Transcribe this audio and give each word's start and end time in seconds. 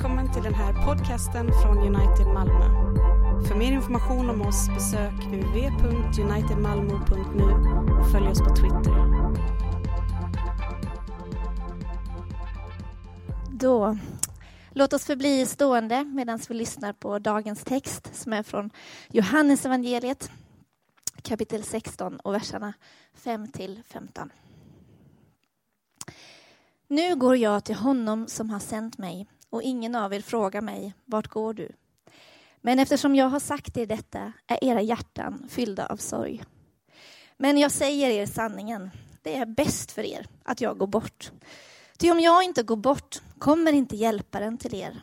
Välkommen 0.00 0.32
till 0.32 0.42
den 0.42 0.54
här 0.54 0.86
podcasten 0.86 1.50
från 1.62 1.78
United 1.78 2.26
Malmö. 2.26 2.64
För 3.48 3.54
mer 3.54 3.72
information 3.72 4.30
om 4.30 4.42
oss 4.42 4.68
besök 4.68 5.12
uv.unitedmalmo.nu 5.32 7.44
och 8.00 8.10
följ 8.10 8.28
oss 8.28 8.38
på 8.38 8.56
Twitter. 8.56 8.94
Då, 13.50 13.98
låt 14.70 14.92
oss 14.92 15.04
förbli 15.04 15.46
stående 15.46 16.04
medan 16.04 16.40
vi 16.48 16.54
lyssnar 16.54 16.92
på 16.92 17.18
dagens 17.18 17.64
text 17.64 18.14
som 18.14 18.32
är 18.32 18.42
från 18.42 18.70
Johannes 19.08 19.66
evangeliet 19.66 20.30
kapitel 21.22 21.62
16 21.62 22.16
och 22.16 22.34
verserna 22.34 22.72
5 23.14 23.48
till 23.48 23.82
15. 23.86 24.32
Nu 26.88 27.16
går 27.16 27.36
jag 27.36 27.64
till 27.64 27.76
honom 27.76 28.26
som 28.26 28.50
har 28.50 28.60
sänt 28.60 28.98
mig 28.98 29.26
och 29.50 29.62
ingen 29.62 29.94
av 29.94 30.14
er 30.14 30.20
frågar 30.20 30.60
mig, 30.60 30.94
vart 31.04 31.28
går 31.28 31.54
du? 31.54 31.68
Men 32.60 32.78
eftersom 32.78 33.14
jag 33.14 33.28
har 33.28 33.40
sagt 33.40 33.76
er 33.76 33.86
detta 33.86 34.32
är 34.46 34.64
era 34.64 34.82
hjärtan 34.82 35.46
fyllda 35.48 35.86
av 35.86 35.96
sorg. 35.96 36.42
Men 37.36 37.58
jag 37.58 37.72
säger 37.72 38.10
er 38.10 38.26
sanningen, 38.26 38.90
det 39.22 39.36
är 39.36 39.46
bäst 39.46 39.92
för 39.92 40.02
er 40.02 40.26
att 40.42 40.60
jag 40.60 40.78
går 40.78 40.86
bort. 40.86 41.30
Ty 41.98 42.10
om 42.10 42.20
jag 42.20 42.42
inte 42.42 42.62
går 42.62 42.76
bort 42.76 43.22
kommer 43.38 43.72
inte 43.72 43.96
hjälparen 43.96 44.58
till 44.58 44.74
er. 44.74 45.02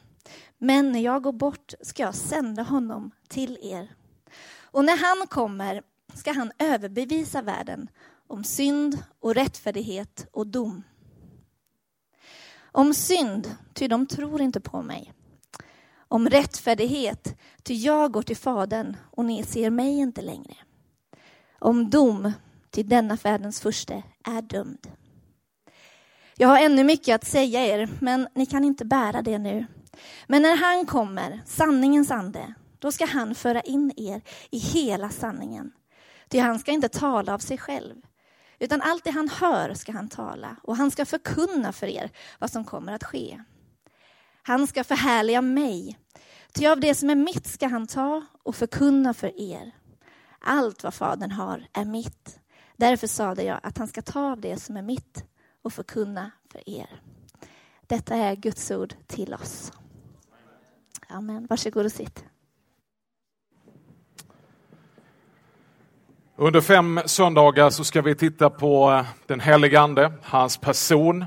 Men 0.58 0.92
när 0.92 1.00
jag 1.00 1.24
går 1.24 1.32
bort 1.32 1.74
ska 1.82 2.04
jag 2.04 2.16
sända 2.16 2.64
honom 2.64 3.12
till 3.28 3.58
er. 3.62 3.92
Och 4.62 4.86
när 4.86 4.98
han 4.98 5.28
kommer 5.28 5.82
ska 6.14 6.32
han 6.34 6.52
överbevisa 6.60 7.42
världen 7.42 7.90
om 8.28 8.44
synd 8.44 9.04
och 9.20 9.36
rättfärdighet 9.36 10.28
och 10.32 10.48
dom. 10.48 10.84
Om 12.78 12.94
synd, 12.94 13.56
ty 13.74 13.88
de 13.88 14.08
tror 14.08 14.42
inte 14.42 14.60
på 14.60 14.82
mig. 14.82 15.14
Om 15.98 16.30
rättfärdighet, 16.30 17.40
ty 17.64 17.74
jag 17.74 18.12
går 18.12 18.22
till 18.22 18.38
Fadern 18.38 18.98
och 19.12 19.26
ni 19.26 19.44
ser 19.44 19.70
mig 19.70 19.98
inte 19.98 20.22
längre. 20.22 20.56
Om 21.60 21.90
dom, 21.90 22.32
ty 22.72 22.84
denna 22.84 23.18
färdens 23.18 23.62
furste 23.62 24.04
är 24.24 24.42
dömd. 24.42 24.88
Jag 26.36 26.48
har 26.48 26.60
ännu 26.60 26.84
mycket 26.84 27.16
att 27.16 27.28
säga 27.28 27.66
er, 27.66 27.90
men 28.00 28.28
ni 28.36 28.46
kan 28.46 28.64
inte 28.64 28.86
bära 28.86 29.22
det 29.22 29.38
nu. 29.38 29.66
Men 30.28 30.42
när 30.42 30.58
han 30.58 30.86
kommer, 30.86 31.42
sanningens 31.46 32.12
ande, 32.12 32.54
då 32.80 32.92
ska 32.92 33.06
han 33.06 33.36
föra 33.36 33.62
in 33.62 33.94
er 33.98 34.22
i 34.52 34.58
hela 34.58 35.10
sanningen. 35.10 35.72
Ty 36.30 36.40
han 36.40 36.60
ska 36.60 36.72
inte 36.72 36.90
tala 36.90 37.34
av 37.34 37.40
sig 37.40 37.58
själv, 37.58 37.96
utan 38.60 38.82
allt 38.82 39.04
det 39.04 39.12
han 39.12 39.30
hör 39.30 39.74
ska 39.74 39.92
han 39.92 40.10
tala 40.10 40.56
och 40.64 40.78
han 40.78 40.92
ska 40.92 41.06
förkunna 41.06 41.74
för 41.74 41.88
er 41.88 42.12
vad 42.40 42.52
som 42.52 42.66
kommer 42.66 42.94
att 42.94 43.04
ske. 43.04 43.44
Han 44.44 44.68
ska 44.68 44.84
förhärliga 44.84 45.42
mig, 45.42 46.00
ty 46.54 46.68
av 46.68 46.80
det 46.80 46.96
som 46.96 47.10
är 47.10 47.16
mitt 47.16 47.48
ska 47.48 47.68
han 47.68 47.88
ta 47.88 48.26
och 48.44 48.56
förkunna 48.56 49.14
för 49.14 49.42
er. 49.42 49.72
Allt 50.40 50.84
vad 50.84 50.94
Fadern 50.94 51.32
har 51.32 51.68
är 51.74 51.86
mitt. 51.86 52.40
Därför 52.78 53.08
sade 53.08 53.44
jag 53.44 53.60
att 53.64 53.78
han 53.78 53.88
ska 53.88 54.02
ta 54.02 54.32
av 54.32 54.42
det 54.42 54.58
som 54.58 54.78
är 54.78 54.82
mitt 54.82 55.24
och 55.62 55.74
förkunna 55.74 56.32
för 56.52 56.70
er. 56.70 57.02
Detta 57.88 58.16
är 58.16 58.36
Guds 58.36 58.72
ord 58.72 58.94
till 59.08 59.34
oss. 59.34 59.72
Amen. 61.08 61.48
Varsågod 61.50 61.86
och 61.86 61.92
sitt. 61.92 62.26
Under 66.40 66.62
fem 66.62 67.00
söndagar 67.06 67.70
så 67.70 67.84
ska 67.84 68.02
vi 68.02 68.16
titta 68.16 68.50
på 68.50 68.92
eh, 68.92 69.06
den 69.26 69.40
helige 69.40 69.80
Ande, 69.80 70.12
hans 70.24 70.58
person, 70.58 71.26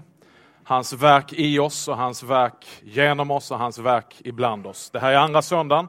hans 0.64 0.92
verk 0.92 1.33
i 1.33 1.58
oss 1.58 1.89
och 1.89 1.97
hans 1.97 2.22
verk 2.22 2.66
genom 2.83 3.31
oss 3.31 3.50
och 3.50 3.58
hans 3.58 3.78
verk 3.78 4.20
ibland 4.25 4.66
oss. 4.66 4.91
Det 4.91 4.98
här 4.98 5.12
är 5.12 5.16
andra 5.16 5.42
söndagen 5.42 5.88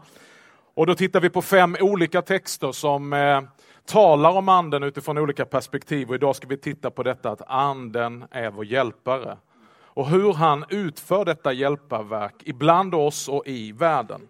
och 0.74 0.86
då 0.86 0.96
tittar 0.96 1.20
vi 1.20 1.30
på 1.30 1.42
fem 1.42 1.78
olika 1.80 2.22
texter 2.22 2.72
som 2.72 3.14
eh, 3.14 3.42
talar 3.86 4.32
om 4.32 4.50
anden 4.50 4.84
utifrån 4.84 5.18
olika 5.18 5.46
perspektiv 5.46 6.10
och 6.10 6.16
idag 6.16 6.36
ska 6.36 6.48
vi 6.48 6.58
titta 6.58 6.92
på 6.92 7.04
detta 7.04 7.30
att 7.30 7.42
anden 7.48 8.26
är 8.32 8.52
vår 8.52 8.66
hjälpare 8.66 9.38
och 9.84 10.10
hur 10.10 10.34
han 10.34 10.66
utför 10.70 11.26
detta 11.26 11.54
hjälparverk 11.54 12.36
ibland 12.46 12.96
oss 12.96 13.28
och 13.28 13.48
i 13.48 13.72
världen. 13.72 14.22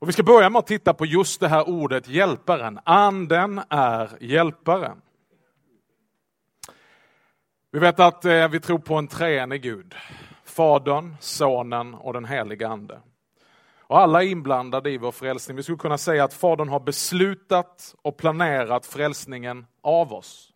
Och 0.00 0.08
vi 0.08 0.12
ska 0.12 0.22
börja 0.22 0.50
med 0.50 0.58
att 0.58 0.66
titta 0.66 0.94
på 0.94 1.06
just 1.06 1.40
det 1.40 1.48
här 1.48 1.68
ordet 1.68 2.08
hjälparen. 2.08 2.80
Anden 2.84 3.60
är 3.70 4.10
hjälparen. 4.20 5.02
Vi 7.70 7.78
vet 7.78 8.00
att 8.00 8.24
eh, 8.24 8.48
vi 8.48 8.60
tror 8.60 8.78
på 8.78 8.94
en 8.94 9.08
treenig 9.08 9.62
Gud. 9.62 9.94
Fadern, 10.44 11.16
Sonen 11.20 11.94
och 11.94 12.12
den 12.12 12.24
helige 12.24 12.68
Ande. 12.68 13.00
Och 13.78 13.98
alla 13.98 14.22
är 14.22 14.26
inblandade 14.26 14.90
i 14.90 14.98
vår 14.98 15.12
frälsning. 15.12 15.56
Vi 15.56 15.62
skulle 15.62 15.78
kunna 15.78 15.98
säga 15.98 16.24
att 16.24 16.34
Fadern 16.34 16.68
har 16.68 16.80
beslutat 16.80 17.94
och 18.02 18.16
planerat 18.16 18.86
frälsningen 18.86 19.66
av 19.82 20.12
oss. 20.12 20.52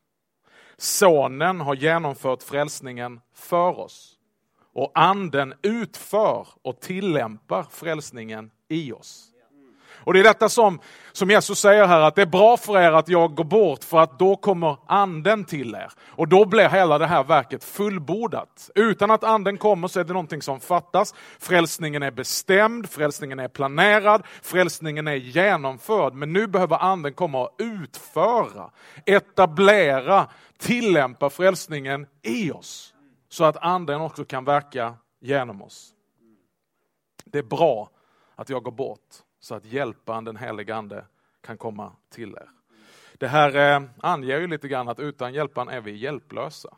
Sonen 0.76 1.60
har 1.60 1.74
genomfört 1.74 2.42
frälsningen 2.42 3.20
för 3.34 3.78
oss. 3.78 4.18
Och 4.74 4.92
Anden 4.94 5.54
utför 5.62 6.48
och 6.62 6.80
tillämpar 6.80 7.62
frälsningen 7.70 8.50
i 8.68 8.92
oss. 8.92 9.33
Och 9.96 10.12
det 10.12 10.20
är 10.20 10.24
detta 10.24 10.48
som, 10.48 10.80
som 11.12 11.30
Jesus 11.30 11.58
säger 11.58 11.86
här, 11.86 12.00
att 12.00 12.14
det 12.14 12.22
är 12.22 12.26
bra 12.26 12.56
för 12.56 12.78
er 12.78 12.92
att 12.92 13.08
jag 13.08 13.34
går 13.34 13.44
bort 13.44 13.84
för 13.84 13.98
att 13.98 14.18
då 14.18 14.36
kommer 14.36 14.76
anden 14.86 15.44
till 15.44 15.74
er. 15.74 15.92
Och 16.06 16.28
då 16.28 16.44
blir 16.44 16.68
hela 16.68 16.98
det 16.98 17.06
här 17.06 17.24
verket 17.24 17.64
fullbordat. 17.64 18.70
Utan 18.74 19.10
att 19.10 19.24
anden 19.24 19.58
kommer 19.58 19.88
så 19.88 20.00
är 20.00 20.04
det 20.04 20.12
någonting 20.12 20.42
som 20.42 20.60
fattas. 20.60 21.14
Frälsningen 21.38 22.02
är 22.02 22.10
bestämd, 22.10 22.88
frälsningen 22.90 23.38
är 23.38 23.48
planerad, 23.48 24.22
frälsningen 24.42 25.08
är 25.08 25.14
genomförd. 25.14 26.14
Men 26.14 26.32
nu 26.32 26.46
behöver 26.46 26.76
anden 26.76 27.12
komma 27.12 27.42
och 27.42 27.56
utföra, 27.58 28.70
etablera, 29.06 30.26
tillämpa 30.58 31.30
frälsningen 31.30 32.06
i 32.22 32.50
oss. 32.50 32.94
Så 33.28 33.44
att 33.44 33.56
anden 33.56 34.00
också 34.00 34.24
kan 34.24 34.44
verka 34.44 34.94
genom 35.20 35.62
oss. 35.62 35.90
Det 37.24 37.38
är 37.38 37.42
bra 37.42 37.90
att 38.36 38.48
jag 38.48 38.62
går 38.62 38.72
bort 38.72 39.23
så 39.44 39.54
att 39.54 39.64
hjälparen, 39.64 40.24
den 40.24 40.36
helige 40.36 40.74
Ande, 40.74 41.04
kan 41.40 41.58
komma 41.58 41.92
till 42.10 42.30
er. 42.30 42.50
Det 43.18 43.28
här 43.28 43.56
eh, 43.56 43.82
anger 44.00 44.40
ju 44.40 44.46
lite 44.46 44.68
grann 44.68 44.88
att 44.88 44.98
utan 44.98 45.34
hjälparen 45.34 45.68
är 45.68 45.80
vi 45.80 45.96
hjälplösa. 45.96 46.76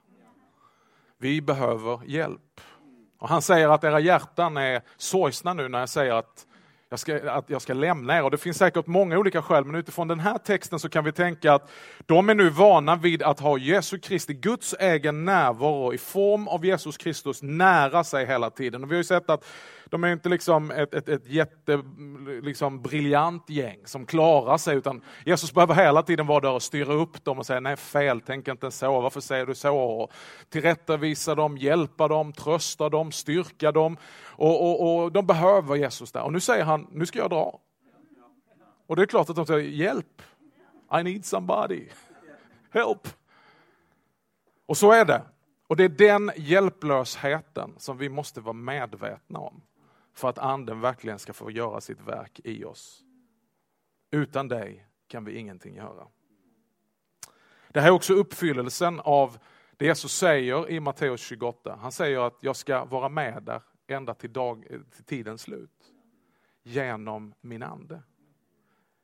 Vi 1.19 1.43
behöver 1.43 2.01
hjälp. 2.05 2.61
Och 3.19 3.29
han 3.29 3.43
säger 3.43 3.69
att 3.69 3.85
era 3.85 4.01
hjärtan 4.01 4.57
är 4.57 4.83
sorgsna 4.97 5.55
nu 5.55 5.69
när 5.69 5.79
jag 5.79 5.89
säger 5.89 6.13
att 6.13 6.46
jag 6.89 6.99
ska, 6.99 7.31
att 7.31 7.51
jag 7.51 7.63
ska 7.63 7.75
lämna 7.75 8.17
er. 8.17 8.23
Och 8.23 8.31
det 8.31 8.39
finns 8.39 8.57
säkert 8.57 8.87
många 8.87 9.19
olika 9.19 9.43
skäl, 9.43 9.65
men 9.65 9.75
utifrån 9.75 10.09
den 10.09 10.21
här 10.21 10.39
texten 10.39 10.79
så 10.79 10.89
kan 10.89 11.05
vi 11.05 11.13
tänka 11.13 11.53
att 11.53 11.71
de 12.07 12.29
är 12.29 12.35
nu 12.35 12.51
vana 12.51 12.97
vid 12.97 13.23
att 13.23 13.41
ha 13.41 13.59
Jesu 13.59 13.99
Kristi, 13.99 14.35
Guds 14.35 14.75
egen 14.81 15.25
närvaro 15.25 15.95
i 15.95 15.99
form 15.99 16.49
av 16.49 16.65
Jesus 16.65 16.97
Kristus 16.97 17.43
nära 17.43 18.05
sig 18.05 18.27
hela 18.27 18.51
tiden. 18.51 18.83
Och 18.85 18.91
vi 18.91 18.95
har 18.95 19.01
ju 19.01 19.05
sett 19.05 19.31
att 19.31 19.45
de 19.91 20.05
är 20.05 20.13
inte 20.13 20.29
liksom 20.29 20.71
ett, 20.71 20.95
ett, 20.95 21.09
ett 21.09 21.27
jätte, 21.27 21.83
liksom 22.43 22.83
briljant 22.83 23.51
gäng 23.51 23.79
som 23.85 24.07
klarar 24.07 24.59
sig, 24.59 24.77
utan 24.77 25.03
Jesus 25.25 25.55
behöver 25.55 25.75
hela 25.75 26.03
tiden 26.03 26.27
vara 26.27 26.41
där 26.41 26.53
och 26.53 26.63
styra 26.63 26.93
upp 26.93 27.25
dem 27.25 27.39
och 27.39 27.47
säga 27.47 27.61
nej 27.61 27.77
fel, 27.77 28.21
tänk 28.27 28.49
inte 28.49 28.71
så, 28.71 29.01
varför 29.01 29.21
säger 29.21 29.47
du 29.47 29.55
så? 29.55 29.77
Och 29.77 30.13
tillrättavisa 30.51 31.35
dem, 31.35 31.59
hjälpa 31.59 32.09
dem, 32.09 32.33
trösta 32.33 32.89
dem, 32.89 33.13
styrka 33.13 33.73
dem. 33.73 33.97
Och, 34.39 34.63
och, 34.63 35.05
och 35.05 35.13
de 35.13 35.27
behöver 35.27 35.77
Jesus 35.77 36.13
där. 36.13 36.23
Och 36.23 36.33
nu 36.33 36.41
säger 36.41 36.65
han, 36.65 36.87
nu 36.93 37.07
ska 37.07 37.19
jag 37.19 37.31
dra. 37.31 37.61
Och 38.87 38.97
det 38.97 39.03
är 39.03 39.07
klart 39.07 39.31
att 39.31 39.37
de 39.37 39.47
säger, 39.47 39.69
hjälp, 39.69 40.23
I 41.01 41.03
need 41.03 41.25
somebody, 41.25 41.89
help. 42.71 43.09
Och 44.67 44.77
så 44.77 44.93
är 44.93 45.05
det. 45.05 45.23
Och 45.67 45.77
det 45.77 45.85
är 45.85 45.89
den 45.89 46.31
hjälplösheten 46.37 47.75
som 47.79 47.99
vi 47.99 48.09
måste 48.09 48.41
vara 48.41 48.53
medvetna 48.53 49.39
om 49.39 49.63
för 50.15 50.29
att 50.29 50.39
anden 50.39 50.81
verkligen 50.81 51.19
ska 51.19 51.33
få 51.33 51.51
göra 51.51 51.81
sitt 51.81 52.01
verk 52.01 52.41
i 52.45 52.65
oss. 52.65 53.03
Utan 54.11 54.49
dig 54.49 54.87
kan 55.09 55.25
vi 55.25 55.39
ingenting 55.39 55.75
göra. 55.75 56.07
Det 57.69 57.81
här 57.81 57.89
är 57.89 57.93
också 57.93 58.15
uppfyllelsen 58.15 59.01
av 59.01 59.39
det 59.77 59.85
Jesus 59.85 60.13
säger 60.13 60.71
i 60.71 60.81
Matteus 60.81 61.21
28. 61.21 61.79
Han 61.83 61.93
säger 61.93 62.27
att 62.27 62.39
jag 62.41 62.57
ska 62.57 62.85
vara 62.85 63.09
med 63.09 63.43
där 63.43 63.63
ända 63.87 64.15
till, 64.15 64.33
dag, 64.33 64.67
till 64.95 65.05
tidens 65.05 65.43
slut. 65.43 65.93
Genom 66.63 67.35
min 67.41 67.63
ande. 67.63 68.03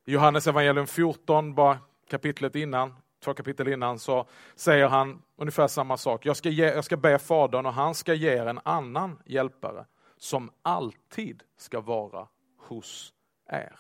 I 0.05 0.12
Johannes 0.12 0.46
evangelium 0.46 0.87
14, 0.87 1.55
bara 1.55 1.79
kapitlet 2.08 2.56
innan, 2.56 2.94
två 3.20 3.34
kapitel 3.34 3.69
innan, 3.69 3.99
så 3.99 4.26
säger 4.55 4.88
han 4.88 5.23
ungefär 5.37 5.69
samma 5.69 5.96
sak. 5.96 6.26
Jag 6.26 6.37
ska, 6.37 6.49
ge, 6.49 6.64
jag 6.64 6.84
ska 6.84 6.96
be 6.96 7.19
Fadern 7.19 7.67
och 7.67 7.73
han 7.73 7.94
ska 7.94 8.14
ge 8.14 8.31
er 8.31 8.46
en 8.46 8.61
annan 8.64 9.19
hjälpare 9.26 9.87
som 10.17 10.50
alltid 10.62 11.43
ska 11.56 11.81
vara 11.81 12.28
hos 12.58 13.14
er. 13.46 13.78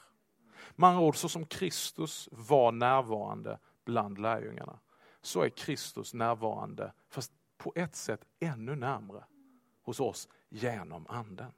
Med 0.76 0.90
andra 0.90 1.02
ord, 1.02 1.16
så 1.16 1.28
som 1.28 1.46
Kristus 1.46 2.28
var 2.32 2.72
närvarande 2.72 3.58
bland 3.84 4.18
lärjungarna, 4.18 4.78
så 5.22 5.42
är 5.42 5.48
Kristus 5.48 6.14
närvarande, 6.14 6.92
fast 7.10 7.32
på 7.58 7.72
ett 7.76 7.96
sätt 7.96 8.24
ännu 8.40 8.76
närmre 8.76 9.24
hos 9.82 10.00
oss 10.00 10.28
genom 10.48 11.06
anden. 11.08 11.52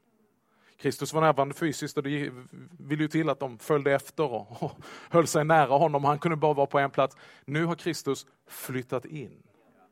Kristus 0.77 1.13
var 1.13 1.21
närvarande 1.21 1.55
fysiskt 1.55 1.97
och 1.97 2.03
det 2.03 2.33
ville 2.79 3.03
ju 3.03 3.09
till 3.09 3.29
att 3.29 3.41
de 3.41 3.59
följde 3.59 3.93
efter 3.93 4.33
och, 4.33 4.63
och 4.63 4.73
höll 5.11 5.27
sig 5.27 5.45
nära 5.45 5.79
honom. 5.79 6.05
Han 6.05 6.19
kunde 6.19 6.37
bara 6.37 6.55
vara 6.55 6.67
på 6.67 6.79
en 6.79 6.91
plats. 6.91 7.17
Nu 7.45 7.65
har 7.65 7.75
Kristus 7.75 8.27
flyttat 8.47 9.05
in. 9.05 9.43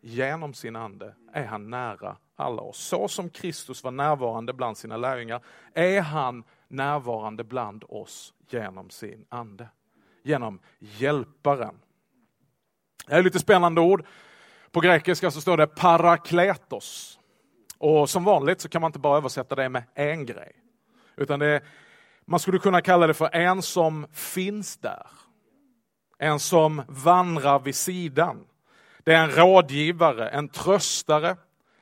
Genom 0.01 0.55
sin 0.55 0.77
ande 0.77 1.15
är 1.33 1.45
han 1.45 1.71
nära 1.71 2.17
alla 2.37 2.63
oss. 2.63 2.79
Så 2.79 3.09
som 3.09 3.31
Kristus 3.31 3.85
var 3.85 3.91
närvarande 3.91 4.53
bland 4.53 4.77
sina 4.77 4.97
lärjungar 4.97 5.45
är 5.75 6.01
han 6.01 6.45
närvarande 6.69 7.45
bland 7.45 7.85
oss 7.89 8.35
genom 8.49 8.91
sin 8.91 9.25
ande. 9.29 9.69
Genom 10.23 10.61
hjälparen. 10.79 11.75
Det 13.07 13.15
är 13.15 13.23
lite 13.23 13.39
spännande 13.39 13.81
ord. 13.81 14.07
På 14.71 14.81
grekiska 14.81 15.31
så 15.31 15.41
står 15.41 15.57
det 15.57 15.67
parakletos. 15.67 17.19
Och 17.83 18.11
som 18.11 18.25
vanligt 18.25 18.61
så 18.61 18.69
kan 18.69 18.81
man 18.81 18.89
inte 18.89 18.99
bara 18.99 19.17
översätta 19.17 19.55
det 19.55 19.69
med 19.69 19.83
en 19.95 20.27
grej. 20.27 20.53
Utan 21.17 21.39
det, 21.39 21.61
man 22.25 22.41
skulle 22.41 22.59
kunna 22.59 22.81
kalla 22.81 23.07
det 23.07 23.15
för 23.15 23.35
en 23.35 23.63
som 23.63 24.07
finns 24.13 24.77
där. 24.77 25.07
En 26.19 26.41
som 26.41 26.83
vandrar 26.89 27.59
vid 27.59 27.75
sidan. 27.75 28.45
Det 29.05 29.15
är 29.15 29.25
en 29.25 29.31
rådgivare, 29.31 30.29
en 30.29 30.49
tröstare, 30.49 31.37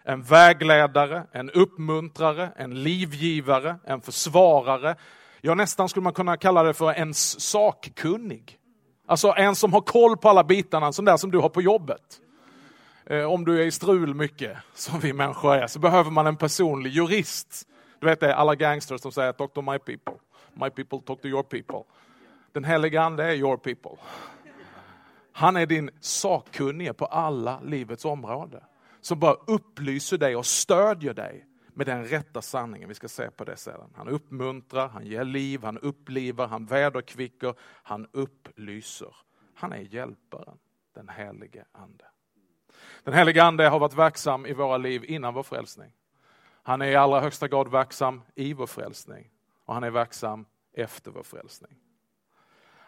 en 0.04 0.22
vägledare, 0.22 1.26
en 1.32 1.50
uppmuntrare, 1.50 2.52
en 2.56 2.82
livgivare, 2.82 3.76
en 3.84 4.00
försvarare. 4.00 4.96
Ja, 5.40 5.54
nästan 5.54 5.88
skulle 5.88 6.04
man 6.04 6.12
kunna 6.12 6.36
kalla 6.36 6.62
det 6.62 6.74
för 6.74 6.92
en 6.92 7.14
sakkunnig. 7.14 8.58
Alltså 9.06 9.34
en 9.36 9.56
som 9.56 9.72
har 9.72 9.80
koll 9.80 10.16
på 10.16 10.28
alla 10.28 10.44
bitarna, 10.44 10.86
en 10.86 10.92
sån 10.92 11.04
där 11.04 11.16
som 11.16 11.30
du 11.30 11.38
har 11.38 11.48
på 11.48 11.62
jobbet. 11.62 12.20
Eh, 13.10 13.24
om 13.24 13.44
du 13.44 13.62
är 13.62 13.66
i 13.66 13.70
strul 13.70 14.14
mycket, 14.14 14.58
som 14.74 15.00
vi 15.00 15.12
människor 15.12 15.54
är, 15.54 15.66
så 15.66 15.78
behöver 15.78 16.10
man 16.10 16.26
en 16.26 16.36
personlig 16.36 16.90
jurist. 16.90 17.68
Du 17.98 18.06
vet 18.06 18.20
det, 18.20 18.34
alla 18.34 18.54
gangsters 18.54 19.00
som 19.00 19.12
säger 19.12 19.32
talk 19.32 19.54
to 19.54 19.62
my 19.62 19.78
people. 19.78 20.14
My 20.54 20.70
people 20.70 21.00
talk 21.06 21.22
to 21.22 21.28
your 21.28 21.42
people. 21.42 21.92
Den 22.52 22.64
helige 22.64 23.00
ande 23.00 23.24
är 23.24 23.34
your 23.34 23.56
people. 23.56 23.96
Han 25.32 25.56
är 25.56 25.66
din 25.66 25.90
sakkunnige 26.00 26.92
på 26.92 27.04
alla 27.04 27.60
livets 27.60 28.04
områden. 28.04 28.60
Som 29.00 29.18
bara 29.18 29.34
upplyser 29.46 30.18
dig 30.18 30.36
och 30.36 30.46
stödjer 30.46 31.14
dig 31.14 31.46
med 31.74 31.86
den 31.86 32.04
rätta 32.04 32.42
sanningen. 32.42 32.88
Vi 32.88 32.94
ska 32.94 33.08
se 33.08 33.30
på 33.30 33.44
det 33.44 33.56
sedan. 33.56 33.90
Han 33.96 34.08
uppmuntrar, 34.08 34.88
han 34.88 35.06
ger 35.06 35.24
liv, 35.24 35.62
han 35.62 35.78
upplivar, 35.78 36.46
han 36.46 36.66
väderkvicker, 36.66 37.54
han 37.60 38.06
upplyser. 38.12 39.16
Han 39.54 39.72
är 39.72 39.94
hjälparen, 39.94 40.58
den 40.94 41.08
helige 41.08 41.64
ande. 41.72 42.04
Den 43.04 43.14
helige 43.14 43.42
ande 43.42 43.68
har 43.68 43.78
varit 43.78 43.94
verksam 43.94 44.46
i 44.46 44.52
våra 44.52 44.76
liv 44.76 45.04
innan 45.04 45.34
vår 45.34 45.42
frälsning. 45.42 45.92
Han 46.62 46.82
är 46.82 46.86
i 46.86 46.96
allra 46.96 47.20
högsta 47.20 47.48
grad 47.48 47.70
verksam 47.70 48.22
i 48.34 48.52
vår 48.52 48.66
frälsning 48.66 49.30
och 49.64 49.74
han 49.74 49.84
är 49.84 49.90
verksam 49.90 50.46
efter 50.72 51.10
vår 51.10 51.22
frälsning. 51.22 51.78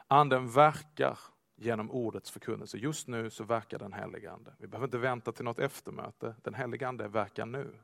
Anden 0.08 0.50
verkar 0.50 1.18
genom 1.56 1.90
ordets 1.90 2.30
förkunnelse. 2.30 2.78
Just 2.78 3.08
nu 3.08 3.30
så 3.30 3.44
verkar 3.44 3.78
den 3.78 3.92
helige 3.92 4.32
Ande. 4.32 4.54
Vi 4.58 4.66
behöver 4.66 4.86
inte 4.86 4.98
vänta 4.98 5.32
till 5.32 5.44
något 5.44 5.58
eftermöte. 5.58 6.34
Den 6.42 6.54
helige 6.54 6.88
Ande 6.88 7.08
verkar 7.08 7.46
nu. 7.46 7.74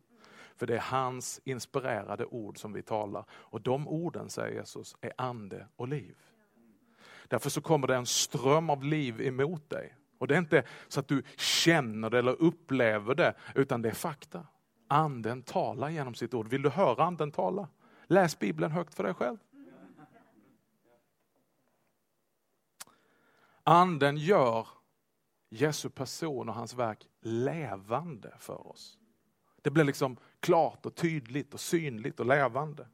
För 0.56 0.66
det 0.66 0.74
är 0.74 0.80
hans 0.80 1.40
inspirerade 1.44 2.24
ord 2.24 2.58
som 2.58 2.72
vi 2.72 2.82
talar. 2.82 3.24
Och 3.30 3.60
de 3.60 3.88
orden, 3.88 4.30
säger 4.30 4.54
Jesus, 4.54 4.96
är 5.00 5.12
ande 5.16 5.66
och 5.76 5.88
liv. 5.88 6.16
Därför 7.28 7.50
så 7.50 7.60
kommer 7.60 7.86
det 7.86 7.96
en 7.96 8.06
ström 8.06 8.70
av 8.70 8.84
liv 8.84 9.20
emot 9.20 9.70
dig. 9.70 9.94
Och 10.18 10.28
det 10.28 10.34
är 10.34 10.38
inte 10.38 10.62
så 10.88 11.00
att 11.00 11.08
du 11.08 11.22
känner 11.36 12.10
det 12.10 12.18
eller 12.18 12.42
upplever 12.42 13.14
det, 13.14 13.34
utan 13.54 13.82
det 13.82 13.88
är 13.88 13.94
fakta. 13.94 14.46
Anden 14.88 15.42
talar 15.42 15.88
genom 15.88 16.14
sitt 16.14 16.34
ord. 16.34 16.48
Vill 16.48 16.62
du 16.62 16.68
höra 16.68 17.04
anden 17.04 17.32
tala? 17.32 17.68
Läs 18.06 18.38
Bibeln 18.38 18.72
högt 18.72 18.94
för 18.94 19.04
dig 19.04 19.14
själv. 19.14 19.38
Anden 23.62 24.16
gör 24.16 24.68
Jesu 25.48 25.90
person 25.90 26.48
och 26.48 26.54
hans 26.54 26.74
verk 26.74 27.06
levande 27.20 28.34
för 28.38 28.66
oss. 28.66 28.98
Det 29.62 29.70
blir 29.70 29.84
liksom 29.84 30.16
klart 30.40 30.86
och 30.86 30.94
tydligt 30.94 31.54
och 31.54 31.60
synligt 31.60 32.20
och 32.20 32.26
levande. 32.26 32.88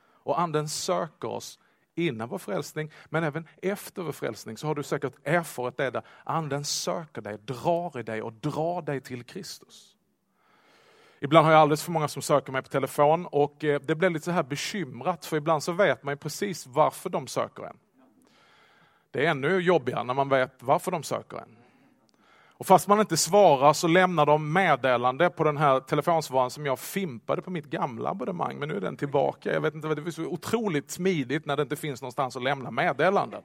Och 0.00 0.40
anden 0.40 0.68
söker 0.68 1.28
oss 1.28 1.58
innan 2.06 2.28
vår 2.28 2.38
frälsning, 2.38 2.90
men 3.04 3.24
även 3.24 3.48
efter 3.62 4.02
vår 4.02 4.12
frälsning 4.12 4.56
så 4.56 4.66
har 4.66 4.74
du 4.74 4.82
säkert 4.82 5.14
erfarit 5.24 5.76
det 5.76 5.90
där 5.90 6.02
anden 6.24 6.64
söker 6.64 7.22
dig, 7.22 7.38
drar 7.38 7.98
i 7.98 8.02
dig 8.02 8.22
och 8.22 8.32
drar 8.32 8.82
dig 8.82 9.00
till 9.00 9.24
Kristus. 9.24 9.94
Ibland 11.20 11.46
har 11.46 11.52
jag 11.52 11.60
alldeles 11.60 11.82
för 11.82 11.92
många 11.92 12.08
som 12.08 12.22
söker 12.22 12.52
mig 12.52 12.62
på 12.62 12.68
telefon 12.68 13.26
och 13.26 13.64
eh, 13.64 13.80
det 13.80 13.94
blir 13.94 14.10
lite 14.10 14.24
så 14.24 14.30
här 14.30 14.42
bekymrat 14.42 15.26
för 15.26 15.36
ibland 15.36 15.62
så 15.62 15.72
vet 15.72 16.02
man 16.02 16.12
ju 16.12 16.16
precis 16.16 16.66
varför 16.66 17.10
de 17.10 17.26
söker 17.26 17.62
en. 17.62 17.76
Det 19.10 19.26
är 19.26 19.30
ännu 19.30 19.58
jobbigare 19.58 20.04
när 20.04 20.14
man 20.14 20.28
vet 20.28 20.62
varför 20.62 20.90
de 20.90 21.02
söker 21.02 21.36
en. 21.36 21.57
Och 22.58 22.66
fast 22.66 22.88
man 22.88 23.00
inte 23.00 23.16
svarar 23.16 23.72
så 23.72 23.88
lämnar 23.88 24.26
de 24.26 24.52
meddelande 24.52 25.30
på 25.30 25.44
den 25.44 25.56
här 25.56 25.80
telefonsvararen 25.80 26.50
som 26.50 26.66
jag 26.66 26.78
fimpade 26.78 27.42
på 27.42 27.50
mitt 27.50 27.66
gamla 27.66 28.10
abonnemang, 28.10 28.58
men 28.58 28.68
nu 28.68 28.76
är 28.76 28.80
den 28.80 28.96
tillbaka. 28.96 29.52
Jag 29.52 29.60
vet 29.60 29.74
inte, 29.74 29.94
det 29.94 30.06
är 30.06 30.10
så 30.10 30.22
otroligt 30.22 30.90
smidigt 30.90 31.46
när 31.46 31.56
det 31.56 31.62
inte 31.62 31.76
finns 31.76 32.02
någonstans 32.02 32.36
att 32.36 32.42
lämna 32.42 32.70
meddelanden. 32.70 33.42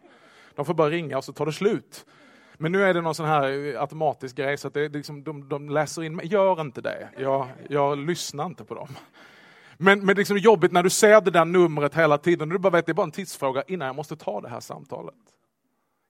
De 0.56 0.66
får 0.66 0.74
bara 0.74 0.90
ringa 0.90 1.18
och 1.18 1.24
så 1.24 1.34
tar 1.34 1.46
det 1.46 1.54
slut. 1.54 2.06
Men 2.58 2.72
nu 2.72 2.84
är 2.84 2.94
det 2.94 3.02
någon 3.02 3.16
sån 3.16 3.26
här 3.26 3.74
eh, 3.74 3.82
automatisk 3.82 4.36
grej 4.36 4.58
så 4.58 4.68
att 4.68 4.74
det 4.74 4.90
liksom, 4.90 5.24
de, 5.24 5.50
de 5.50 5.70
läser 5.70 6.04
in, 6.04 6.22
gör 6.24 6.62
inte 6.62 6.82
det. 6.82 7.10
Jag, 7.18 7.48
jag 7.70 7.98
lyssnar 7.98 8.46
inte 8.46 8.64
på 8.64 8.76
dem. 8.76 8.88
Men, 9.78 10.06
men 10.06 10.16
liksom 10.16 10.38
jobbigt 10.38 10.72
när 10.72 10.84
du 10.84 10.90
ser 10.90 11.22
det 11.22 11.32
där 11.32 11.46
numret 11.46 11.96
hela 11.96 12.18
tiden, 12.18 12.52
och 12.52 12.54
du 12.54 12.60
bara 12.60 12.70
vet 12.70 12.86
det 12.86 12.92
är 12.92 12.94
bara 12.94 13.04
en 13.04 13.12
tidsfråga 13.12 13.64
innan 13.68 13.86
jag 13.86 13.96
måste 13.96 14.16
ta 14.16 14.42
det 14.42 14.50
här 14.50 14.60
samtalet. 14.60 15.16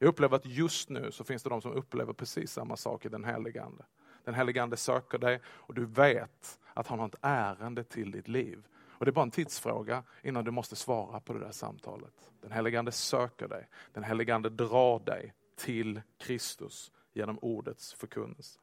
Jag 0.04 0.10
upplever 0.10 0.36
att 0.36 0.46
just 0.46 0.90
nu 0.90 1.12
så 1.12 1.24
finns 1.24 1.44
det 1.44 1.50
de 1.50 1.62
som 1.62 1.72
upplever 1.72 2.14
precis 2.14 2.52
samma 2.52 2.78
sak 2.78 3.06
i 3.06 3.10
den 3.10 3.24
helige 3.24 3.64
Ande. 3.64 3.86
Den 4.24 4.34
helige 4.34 4.64
Ande 4.64 4.78
söker 4.78 5.18
dig 5.18 5.42
och 5.46 5.74
du 5.74 5.86
vet 5.86 6.60
att 6.74 6.88
han 6.88 7.00
har 7.00 7.08
ett 7.08 7.16
ärende 7.22 7.84
till 7.84 8.12
ditt 8.12 8.28
liv. 8.28 8.68
Och 8.78 9.06
Det 9.06 9.10
är 9.10 9.14
bara 9.14 9.24
en 9.24 9.32
tidsfråga 9.32 10.04
innan 10.24 10.44
du 10.44 10.52
måste 10.52 10.76
svara 10.76 11.20
på 11.20 11.34
det 11.34 11.40
där 11.40 11.52
samtalet. 11.52 12.32
Den 12.42 12.52
helige 12.52 12.80
Ande 12.80 12.92
söker 12.92 13.48
dig. 13.48 13.68
Den 13.94 14.04
helige 14.04 14.36
Ande 14.36 14.50
drar 14.50 15.00
dig 15.00 15.34
till 15.56 16.02
Kristus 16.18 16.92
genom 17.14 17.40
ordets 17.40 17.94
förkunnelse. 17.94 18.60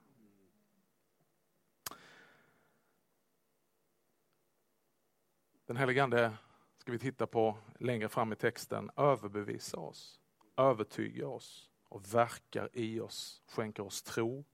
Den 5.66 5.76
helige 5.76 6.02
Ande 6.02 6.32
ska 6.78 6.92
vi 6.92 6.98
titta 6.98 7.26
på 7.26 7.56
längre 7.78 8.08
fram 8.08 8.32
i 8.32 8.36
texten, 8.36 8.90
överbevisa 8.96 9.76
oss 9.76 10.19
övertygar 10.60 11.26
oss 11.26 11.70
och 11.88 12.14
verkar 12.14 12.70
i 12.72 13.00
oss, 13.00 13.42
skänker 13.46 13.82
oss 13.82 14.02
tro 14.02 14.44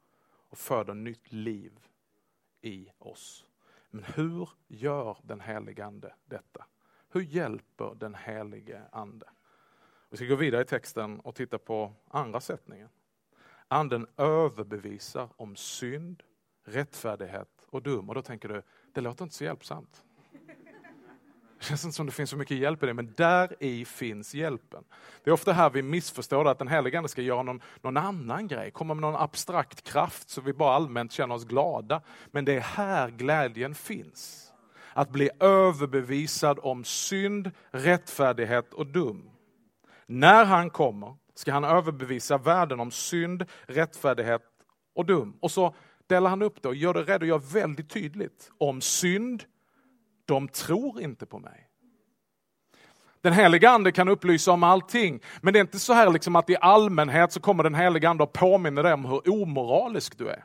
och 0.48 0.58
föder 0.58 0.94
nytt 0.94 1.32
liv 1.32 1.78
i 2.60 2.90
oss. 2.98 3.46
Men 3.90 4.04
hur 4.04 4.48
gör 4.66 5.18
den 5.22 5.40
helige 5.40 5.84
Ande 5.84 6.14
detta? 6.24 6.66
Hur 7.08 7.20
hjälper 7.20 7.94
den 7.94 8.14
helige 8.14 8.82
Ande? 8.92 9.26
Vi 10.10 10.16
ska 10.16 10.26
gå 10.26 10.36
vidare 10.36 10.62
i 10.62 10.64
texten 10.64 11.20
och 11.20 11.34
titta 11.34 11.58
på 11.58 11.92
andra 12.08 12.40
sättningen. 12.40 12.88
Anden 13.68 14.06
överbevisar 14.16 15.28
om 15.36 15.56
synd, 15.56 16.22
rättfärdighet 16.64 17.66
och 17.66 17.82
dum. 17.82 18.08
Och 18.08 18.14
då 18.14 18.22
tänker 18.22 18.48
du, 18.48 18.62
det 18.92 19.00
låter 19.00 19.24
inte 19.24 19.36
så 19.36 19.44
hjälpsamt. 19.44 20.04
Det 21.58 21.64
känns 21.68 21.84
inte 21.84 21.96
som 21.96 22.06
det 22.06 22.12
finns 22.12 22.30
så 22.30 22.36
mycket 22.36 22.56
hjälp 22.56 22.82
i 22.82 22.86
det, 22.86 22.94
men 22.94 23.14
där 23.16 23.62
i 23.62 23.84
finns 23.84 24.34
hjälpen. 24.34 24.84
Det 25.24 25.30
är 25.30 25.34
ofta 25.34 25.52
här 25.52 25.70
vi 25.70 25.82
missförstår 25.82 26.44
det, 26.44 26.50
att 26.50 26.58
den 26.58 26.68
helige 26.68 26.98
Ande 26.98 27.08
ska 27.08 27.22
göra 27.22 27.42
någon, 27.42 27.62
någon 27.82 27.96
annan 27.96 28.48
grej, 28.48 28.70
komma 28.70 28.94
med 28.94 29.02
någon 29.02 29.16
abstrakt 29.16 29.82
kraft 29.82 30.30
så 30.30 30.40
vi 30.40 30.52
bara 30.52 30.74
allmänt 30.74 31.12
känner 31.12 31.34
oss 31.34 31.44
glada. 31.44 32.02
Men 32.30 32.44
det 32.44 32.52
är 32.52 32.60
här 32.60 33.10
glädjen 33.10 33.74
finns. 33.74 34.52
Att 34.92 35.10
bli 35.10 35.30
överbevisad 35.40 36.58
om 36.62 36.84
synd, 36.84 37.50
rättfärdighet 37.70 38.74
och 38.74 38.86
dum. 38.86 39.30
När 40.06 40.44
han 40.44 40.70
kommer 40.70 41.16
ska 41.34 41.52
han 41.52 41.64
överbevisa 41.64 42.38
världen 42.38 42.80
om 42.80 42.90
synd, 42.90 43.44
rättfärdighet 43.62 44.42
och 44.94 45.06
dum. 45.06 45.36
Och 45.40 45.50
så 45.50 45.74
delar 46.06 46.30
han 46.30 46.42
upp 46.42 46.62
det 46.62 46.68
och 46.68 46.74
gör 46.74 46.94
det 46.94 47.02
redo, 47.02 47.26
gör 47.26 47.38
väldigt 47.38 47.90
tydligt 47.90 48.50
om 48.58 48.80
synd, 48.80 49.44
de 50.26 50.48
tror 50.48 51.00
inte 51.00 51.26
på 51.26 51.38
mig. 51.38 51.68
Den 53.20 53.32
heliga 53.32 53.70
ande 53.70 53.92
kan 53.92 54.08
upplysa 54.08 54.52
om 54.52 54.62
allting, 54.62 55.20
men 55.40 55.52
det 55.52 55.58
är 55.58 55.60
inte 55.60 55.78
så 55.78 55.92
här 55.92 56.10
liksom 56.10 56.36
att 56.36 56.50
i 56.50 56.56
allmänhet 56.60 57.32
så 57.32 57.40
kommer 57.40 57.62
den 57.62 57.74
heliga 57.74 58.08
ande 58.08 58.22
och 58.22 58.32
påminner 58.32 58.82
dig 58.82 58.92
om 58.92 59.04
hur 59.04 59.42
omoralisk 59.42 60.18
du 60.18 60.28
är. 60.28 60.44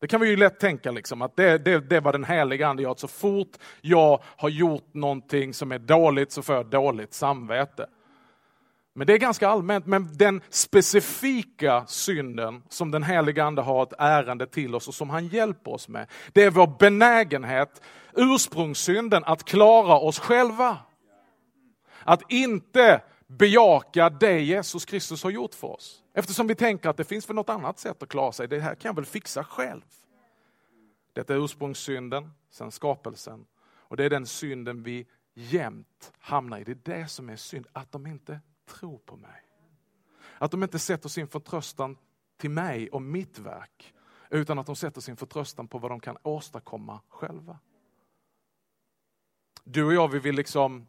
Det 0.00 0.06
kan 0.06 0.20
vi 0.20 0.28
ju 0.28 0.36
lätt 0.36 0.60
tänka 0.60 0.90
liksom, 0.90 1.22
att 1.22 1.36
det, 1.36 1.58
det, 1.58 1.80
det 1.80 2.00
var 2.00 2.12
den 2.12 2.24
heliga 2.24 2.68
ande 2.68 2.82
gör, 2.82 2.90
att 2.90 2.98
så 2.98 3.08
fort 3.08 3.56
jag 3.80 4.22
har 4.24 4.48
gjort 4.48 4.94
någonting 4.94 5.54
som 5.54 5.72
är 5.72 5.78
dåligt 5.78 6.32
så 6.32 6.42
får 6.42 6.54
jag 6.54 6.66
dåligt 6.66 7.14
samvete. 7.14 7.86
Men 8.98 9.06
det 9.06 9.12
är 9.12 9.18
ganska 9.18 9.48
allmänt, 9.48 9.86
men 9.86 10.08
den 10.16 10.40
specifika 10.50 11.86
synden 11.86 12.62
som 12.68 12.90
den 12.90 13.02
heliga 13.02 13.44
Ande 13.44 13.62
har 13.62 13.82
ett 13.82 13.92
ärende 13.98 14.46
till 14.46 14.74
oss 14.74 14.88
och 14.88 14.94
som 14.94 15.10
han 15.10 15.26
hjälper 15.26 15.72
oss 15.72 15.88
med, 15.88 16.10
det 16.32 16.44
är 16.44 16.50
vår 16.50 16.66
benägenhet, 16.78 17.82
ursprungssynden, 18.16 19.24
att 19.24 19.44
klara 19.44 19.98
oss 19.98 20.18
själva. 20.18 20.78
Att 22.02 22.32
inte 22.32 23.02
bejaka 23.26 24.10
det 24.10 24.40
Jesus 24.40 24.84
Kristus 24.84 25.22
har 25.22 25.30
gjort 25.30 25.54
för 25.54 25.68
oss. 25.68 26.02
Eftersom 26.14 26.46
vi 26.46 26.54
tänker 26.54 26.88
att 26.88 26.96
det 26.96 27.04
finns 27.04 27.28
väl 27.28 27.36
något 27.36 27.48
annat 27.50 27.78
sätt 27.78 28.02
att 28.02 28.08
klara 28.08 28.32
sig, 28.32 28.48
det 28.48 28.60
här 28.60 28.74
kan 28.74 28.88
jag 28.88 28.96
väl 28.96 29.04
fixa 29.04 29.44
själv. 29.44 29.82
Detta 31.12 31.34
är 31.34 31.44
ursprungssynden, 31.44 32.30
sen 32.50 32.70
skapelsen. 32.70 33.46
Och 33.60 33.96
det 33.96 34.04
är 34.04 34.10
den 34.10 34.26
synden 34.26 34.82
vi 34.82 35.06
jämt 35.34 36.12
hamnar 36.18 36.58
i. 36.58 36.64
Det 36.64 36.72
är 36.72 36.98
det 36.98 37.08
som 37.08 37.28
är 37.28 37.36
synd, 37.36 37.66
att 37.72 37.92
de 37.92 38.06
inte 38.06 38.40
Tro 38.68 38.98
på 38.98 39.16
mig. 39.16 39.42
Att 40.38 40.50
de 40.50 40.62
inte 40.62 40.78
sätter 40.78 41.08
sin 41.08 41.28
förtröstan 41.28 41.96
till 42.36 42.50
mig 42.50 42.88
och 42.88 43.02
mitt 43.02 43.38
verk, 43.38 43.94
utan 44.30 44.58
att 44.58 44.66
de 44.66 44.76
sätter 44.76 45.00
sin 45.00 45.16
förtröstan 45.16 45.68
på 45.68 45.78
vad 45.78 45.90
de 45.90 46.00
kan 46.00 46.16
åstadkomma 46.22 47.00
själva. 47.08 47.58
Du 49.64 49.84
och 49.84 49.92
jag, 49.92 50.08
vi 50.08 50.18
vill 50.18 50.34
liksom 50.34 50.86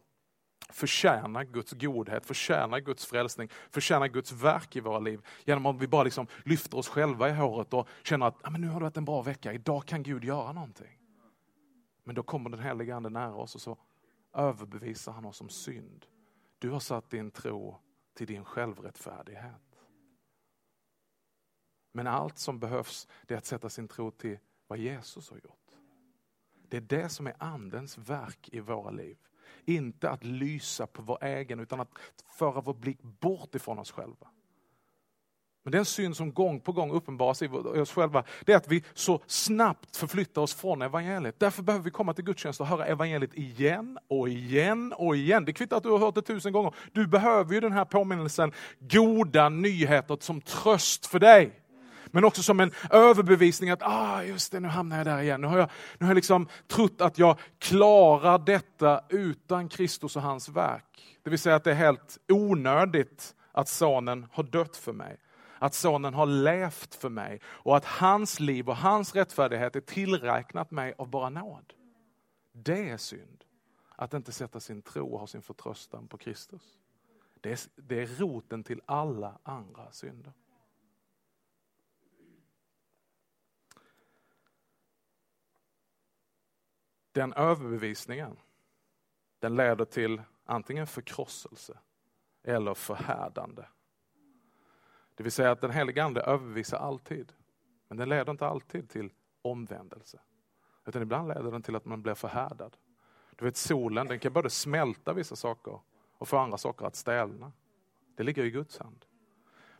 förtjäna 0.69 1.43
Guds 1.43 1.71
godhet, 1.71 2.25
förtjäna 2.25 2.79
Guds 2.79 3.05
frälsning, 3.05 3.50
förtjäna 3.69 4.07
Guds 4.07 4.31
verk 4.31 4.75
i 4.75 4.79
våra 4.79 5.00
liv. 5.00 5.25
Genom 5.45 5.65
att 5.65 5.81
vi 5.81 5.88
bara 5.88 6.03
liksom 6.03 6.27
lyfter 6.45 6.77
oss 6.77 6.88
själva 6.88 7.29
i 7.29 7.33
håret 7.33 7.74
och 7.74 7.88
känner 8.03 8.25
att 8.25 8.36
ah, 8.41 8.50
men 8.50 8.62
nu 8.62 8.67
har 8.67 8.79
det 8.79 8.83
varit 8.83 8.98
en 8.98 9.05
bra 9.05 9.21
vecka, 9.21 9.53
idag 9.53 9.86
kan 9.86 10.03
Gud 10.03 10.24
göra 10.24 10.51
någonting. 10.51 11.00
Men 12.03 12.15
då 12.15 12.24
kommer 12.24 12.50
den 12.50 12.59
heliga 12.59 12.95
Ande 12.95 13.09
nära 13.09 13.36
oss 13.36 13.55
och 13.55 13.62
så 13.62 13.77
överbevisar 14.33 15.12
han 15.12 15.25
oss 15.25 15.41
om 15.41 15.50
synd. 15.50 16.05
Du 16.59 16.69
har 16.69 16.79
satt 16.79 17.09
din 17.09 17.31
tro 17.31 17.77
till 18.13 18.27
din 18.27 18.45
självrättfärdighet. 18.45 19.79
Men 21.91 22.07
allt 22.07 22.37
som 22.37 22.59
behövs 22.59 23.07
är 23.27 23.37
att 23.37 23.45
sätta 23.45 23.69
sin 23.69 23.87
tro 23.87 24.11
till 24.11 24.37
vad 24.67 24.79
Jesus 24.79 25.29
har 25.29 25.37
gjort. 25.37 25.75
Det 26.67 26.77
är 26.77 26.81
det 26.81 27.09
som 27.09 27.27
är 27.27 27.35
Andens 27.39 27.97
verk 27.97 28.49
i 28.51 28.59
våra 28.59 28.91
liv. 28.91 29.17
Inte 29.65 30.09
att 30.09 30.23
lysa 30.23 30.87
på 30.87 31.01
vår 31.01 31.23
egen, 31.23 31.59
utan 31.59 31.79
att 31.79 31.89
föra 32.25 32.61
vår 32.61 32.73
blick 32.73 33.01
bort 33.01 33.55
ifrån 33.55 33.79
oss 33.79 33.91
själva. 33.91 34.27
Men 35.69 35.77
den 35.77 35.85
synd 35.85 36.17
som 36.17 36.33
gång 36.33 36.59
på 36.59 36.71
gång 36.71 36.91
uppenbaras 36.91 37.41
i 37.41 37.47
oss 37.47 37.91
själva, 37.91 38.23
det 38.45 38.53
är 38.53 38.57
att 38.57 38.67
vi 38.67 38.83
så 38.93 39.21
snabbt 39.27 39.97
förflyttar 39.97 40.41
oss 40.41 40.53
från 40.53 40.81
evangeliet. 40.81 41.39
Därför 41.39 41.63
behöver 41.63 41.83
vi 41.83 41.91
komma 41.91 42.13
till 42.13 42.23
gudstjänst 42.23 42.61
och 42.61 42.67
höra 42.67 42.85
evangeliet 42.85 43.33
igen 43.33 43.97
och 44.07 44.29
igen 44.29 44.93
och 44.93 45.15
igen. 45.15 45.45
Det 45.45 45.53
kvittar 45.53 45.77
att 45.77 45.83
du 45.83 45.89
har 45.89 45.97
hört 45.97 46.15
det 46.15 46.21
tusen 46.21 46.53
gånger. 46.53 46.73
Du 46.91 47.07
behöver 47.07 47.53
ju 47.53 47.59
den 47.59 47.71
här 47.71 47.85
påminnelsen, 47.85 48.51
goda 48.79 49.49
nyheter 49.49 50.17
som 50.19 50.41
tröst 50.41 51.05
för 51.05 51.19
dig. 51.19 51.51
Men 52.05 52.23
också 52.23 52.43
som 52.43 52.59
en 52.59 52.71
överbevisning 52.91 53.69
att, 53.69 53.81
ah 53.83 54.23
just 54.23 54.51
det, 54.51 54.59
nu 54.59 54.67
hamnar 54.67 54.97
jag 54.97 55.05
där 55.05 55.21
igen. 55.21 55.41
Nu 55.41 55.47
har 55.47 55.57
jag, 55.57 55.69
nu 55.97 56.05
har 56.05 56.11
jag 56.11 56.15
liksom 56.15 56.47
trott 56.67 57.01
att 57.01 57.17
jag 57.17 57.39
klarar 57.59 58.39
detta 58.39 59.01
utan 59.09 59.69
Kristus 59.69 60.15
och 60.15 60.21
hans 60.21 60.49
verk. 60.49 61.17
Det 61.23 61.29
vill 61.29 61.39
säga 61.39 61.55
att 61.55 61.63
det 61.63 61.71
är 61.71 61.75
helt 61.75 62.17
onödigt 62.27 63.35
att 63.51 63.67
sonen 63.67 64.27
har 64.31 64.43
dött 64.43 64.77
för 64.77 64.93
mig. 64.93 65.17
Att 65.59 65.73
sonen 65.73 66.13
har 66.13 66.25
levt 66.25 66.95
för 66.95 67.09
mig 67.09 67.41
och 67.45 67.77
att 67.77 67.85
hans 67.85 68.39
liv 68.39 68.69
och 68.69 68.75
hans 68.75 69.15
rättfärdighet 69.15 69.75
är 69.75 69.81
tillräknat 69.81 70.71
mig 70.71 70.93
av 70.97 71.07
bara 71.09 71.29
nåd. 71.29 71.73
Det 72.51 72.89
är 72.89 72.97
synd. 72.97 73.45
Att 73.95 74.13
inte 74.13 74.31
sätta 74.31 74.59
sin 74.59 74.81
tro 74.81 75.13
och 75.13 75.19
ha 75.19 75.27
sin 75.27 75.41
förtröstan 75.41 76.07
på 76.07 76.17
Kristus. 76.17 76.79
Det 77.41 77.51
är, 77.51 77.59
det 77.75 78.01
är 78.01 78.07
roten 78.07 78.63
till 78.63 78.81
alla 78.85 79.39
andra 79.43 79.91
synder. 79.91 80.33
Den 87.11 87.33
överbevisningen, 87.33 88.39
den 89.39 89.55
leder 89.55 89.85
till 89.85 90.21
antingen 90.45 90.87
förkrosselse 90.87 91.79
eller 92.43 92.73
förhärdande. 92.73 93.65
Det 95.19 95.23
vill 95.23 95.31
säga 95.31 95.51
att 95.51 95.61
den 95.61 95.71
helige 95.71 96.03
Ande 96.03 96.21
överbevisar 96.21 96.77
alltid. 96.77 97.33
Men 97.88 97.97
den 97.97 98.09
leder 98.09 98.31
inte 98.31 98.47
alltid 98.47 98.89
till 98.89 99.09
omvändelse. 99.41 100.19
Utan 100.85 101.01
ibland 101.01 101.27
leder 101.27 101.51
den 101.51 101.61
till 101.61 101.75
att 101.75 101.85
man 101.85 102.01
blir 102.01 102.13
förhärdad. 102.13 102.77
Du 103.35 103.45
vet 103.45 103.57
solen, 103.57 104.07
den 104.07 104.19
kan 104.19 104.33
både 104.33 104.49
smälta 104.49 105.13
vissa 105.13 105.35
saker 105.35 105.79
och 106.17 106.27
få 106.27 106.38
andra 106.38 106.57
saker 106.57 106.85
att 106.85 106.95
stelna. 106.95 107.51
Det 108.15 108.23
ligger 108.23 108.43
i 108.43 108.51
Guds 108.51 108.79
hand. 108.79 109.05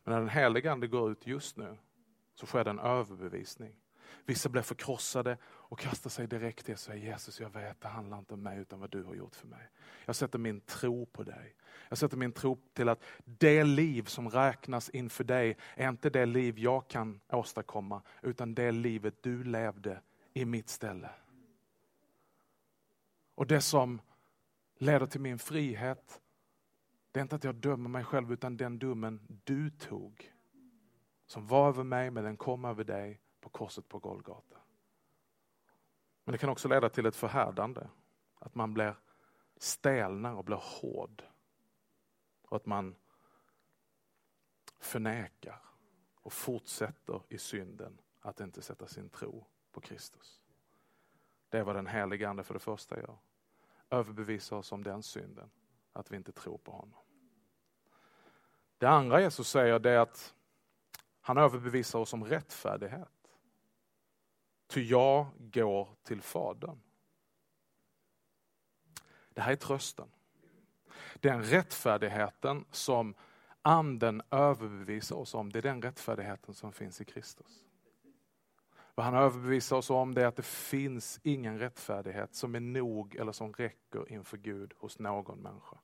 Men 0.04 0.14
när 0.14 0.20
den 0.20 0.30
helige 0.30 0.72
Ande 0.72 0.88
går 0.88 1.12
ut 1.12 1.28
just 1.28 1.58
nu 1.58 1.78
så 2.36 2.46
sker 2.46 2.64
det 2.64 2.70
en 2.70 2.80
överbevisning. 2.80 3.76
Vissa 4.26 4.50
blir 4.50 4.62
förkrossade 4.62 5.38
och 5.44 5.80
kastar 5.80 6.10
sig 6.10 6.28
direkt 6.28 6.66
till 6.66 6.74
och 6.74 6.80
säger 6.80 7.06
Jesus, 7.06 7.40
jag 7.40 7.50
vet, 7.50 7.82
det 7.82 7.88
handlar 7.88 8.20
inte 8.20 8.34
om 8.34 8.44
mig 8.44 8.60
utan 8.60 8.80
vad 8.80 8.90
du 8.90 9.04
har 9.04 9.16
gjort 9.16 9.36
för 9.36 9.48
mig. 9.48 9.70
Jag 10.06 10.16
sätter 10.16 10.40
min 10.40 10.62
tro 10.62 11.06
på 11.06 11.24
dig. 11.24 11.56
Jag 11.90 11.98
sätter 11.98 12.18
min 12.18 12.32
tro 12.32 12.58
till 12.74 12.90
att 12.90 13.04
det 13.26 13.64
liv 13.64 14.04
som 14.04 14.30
räknas 14.30 14.90
inför 14.90 15.24
dig 15.24 15.58
är 15.76 15.90
inte 15.90 16.10
det 16.10 16.26
liv 16.26 16.60
jag 16.60 16.88
kan 16.88 17.22
åstadkomma, 17.30 18.02
utan 18.22 18.56
det 18.56 18.72
livet 18.72 19.24
du 19.24 19.44
levde 19.44 20.02
i 20.34 20.46
mitt 20.46 20.70
ställe. 20.70 21.10
Och 23.36 23.48
det 23.48 23.62
som 23.62 24.02
leder 24.78 25.06
till 25.06 25.22
min 25.22 25.40
frihet, 25.40 26.22
det 27.12 27.20
är 27.20 27.22
inte 27.22 27.36
att 27.36 27.44
jag 27.44 27.56
dömer 27.56 27.90
mig 27.90 28.04
själv, 28.04 28.34
utan 28.34 28.58
den 28.58 28.80
domen 28.80 29.40
du 29.44 29.70
tog. 29.70 30.32
Som 31.26 31.48
var 31.48 31.68
över 31.68 31.84
mig, 31.84 32.12
men 32.12 32.24
den 32.24 32.38
kom 32.38 32.66
över 32.66 32.84
dig 32.84 33.20
på 33.42 33.50
korset 33.50 33.88
på 33.90 34.00
Golgata. 34.00 34.58
Men 36.24 36.32
det 36.32 36.38
kan 36.38 36.50
också 36.50 36.68
leda 36.68 36.90
till 36.90 37.06
ett 37.06 37.16
förhärdande. 37.16 37.88
Att 38.40 38.56
man 38.56 38.74
blir 38.74 38.96
stelnar 39.58 40.34
och 40.34 40.46
blir 40.46 40.62
hård. 40.64 41.24
Och 42.42 42.56
att 42.56 42.66
man 42.66 42.96
förnekar 44.80 45.62
och 46.16 46.34
fortsätter 46.34 47.22
i 47.30 47.38
synden 47.38 48.02
att 48.20 48.40
inte 48.40 48.62
sätta 48.62 48.88
sin 48.88 49.10
tro 49.10 49.46
på 49.72 49.82
Kristus. 49.82 50.42
Det 51.50 51.58
är 51.58 51.64
vad 51.64 51.76
den 51.76 51.88
helige 51.88 52.30
Ande 52.30 52.44
för 52.44 52.54
det 52.54 52.60
första 52.60 52.98
gör. 52.98 53.18
Överbevisar 53.90 54.58
oss 54.58 54.72
om 54.72 54.84
den 54.84 55.04
synden, 55.04 55.52
att 55.94 56.12
vi 56.12 56.16
inte 56.16 56.32
tror 56.32 56.58
på 56.58 56.72
honom. 56.72 57.00
Det 58.78 58.88
andra 58.88 59.22
Jesus 59.22 59.50
säger 59.50 59.80
det 59.80 59.92
är 59.92 60.00
att 60.00 60.36
han 61.22 61.38
överbevisar 61.38 62.00
oss 62.00 62.14
om 62.14 62.26
rättfärdighet. 62.26 63.19
Ty 64.70 64.84
jag 64.84 65.28
går 65.38 65.90
till 66.04 66.22
Fadern. 66.22 66.80
Det 69.34 69.42
här 69.42 69.52
är 69.52 69.56
trösten. 69.56 70.12
Den 71.16 71.44
rättfärdigheten 71.44 72.66
som 72.72 73.16
anden 73.62 74.22
överbevisar 74.32 75.16
oss 75.16 75.34
om, 75.34 75.52
det 75.52 75.60
är 75.60 75.64
den 75.64 75.82
rättfärdigheten 75.82 76.54
som 76.54 76.72
finns 76.72 77.02
i 77.02 77.06
Kristus. 77.06 77.64
Vad 78.96 79.06
han 79.06 79.16
överbevisar 79.16 79.78
oss 79.78 79.90
om 79.90 80.14
det 80.14 80.22
är 80.22 80.26
att 80.26 80.36
det 80.36 80.46
finns 80.46 81.20
ingen 81.24 81.60
rättfärdighet 81.60 82.36
som 82.36 82.56
är 82.56 82.60
nog 82.60 83.16
eller 83.16 83.32
som 83.32 83.54
räcker 83.54 84.12
inför 84.12 84.38
Gud 84.38 84.74
hos 84.78 85.00
någon 85.00 85.40
människa. 85.40 85.78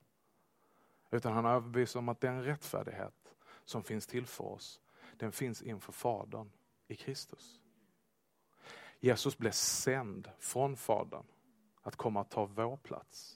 Utan 1.12 1.34
han 1.34 1.46
överbevisar 1.46 2.00
om 2.00 2.10
att 2.10 2.22
den 2.22 2.44
rättfärdighet 2.44 3.36
som 3.64 3.84
finns 3.84 4.08
till 4.08 4.26
för 4.26 4.44
oss, 4.44 4.82
den 5.18 5.32
finns 5.32 5.62
inför 5.62 5.92
Fadern 5.92 6.52
i 6.88 6.96
Kristus. 6.96 7.62
Jesus 9.06 9.38
blev 9.38 9.52
sänd 9.52 10.30
från 10.40 10.78
Fadern 10.78 11.24
att 11.82 11.96
komma 11.96 12.20
och 12.22 12.30
ta 12.30 12.46
vår 12.46 12.78
plats. 12.78 13.36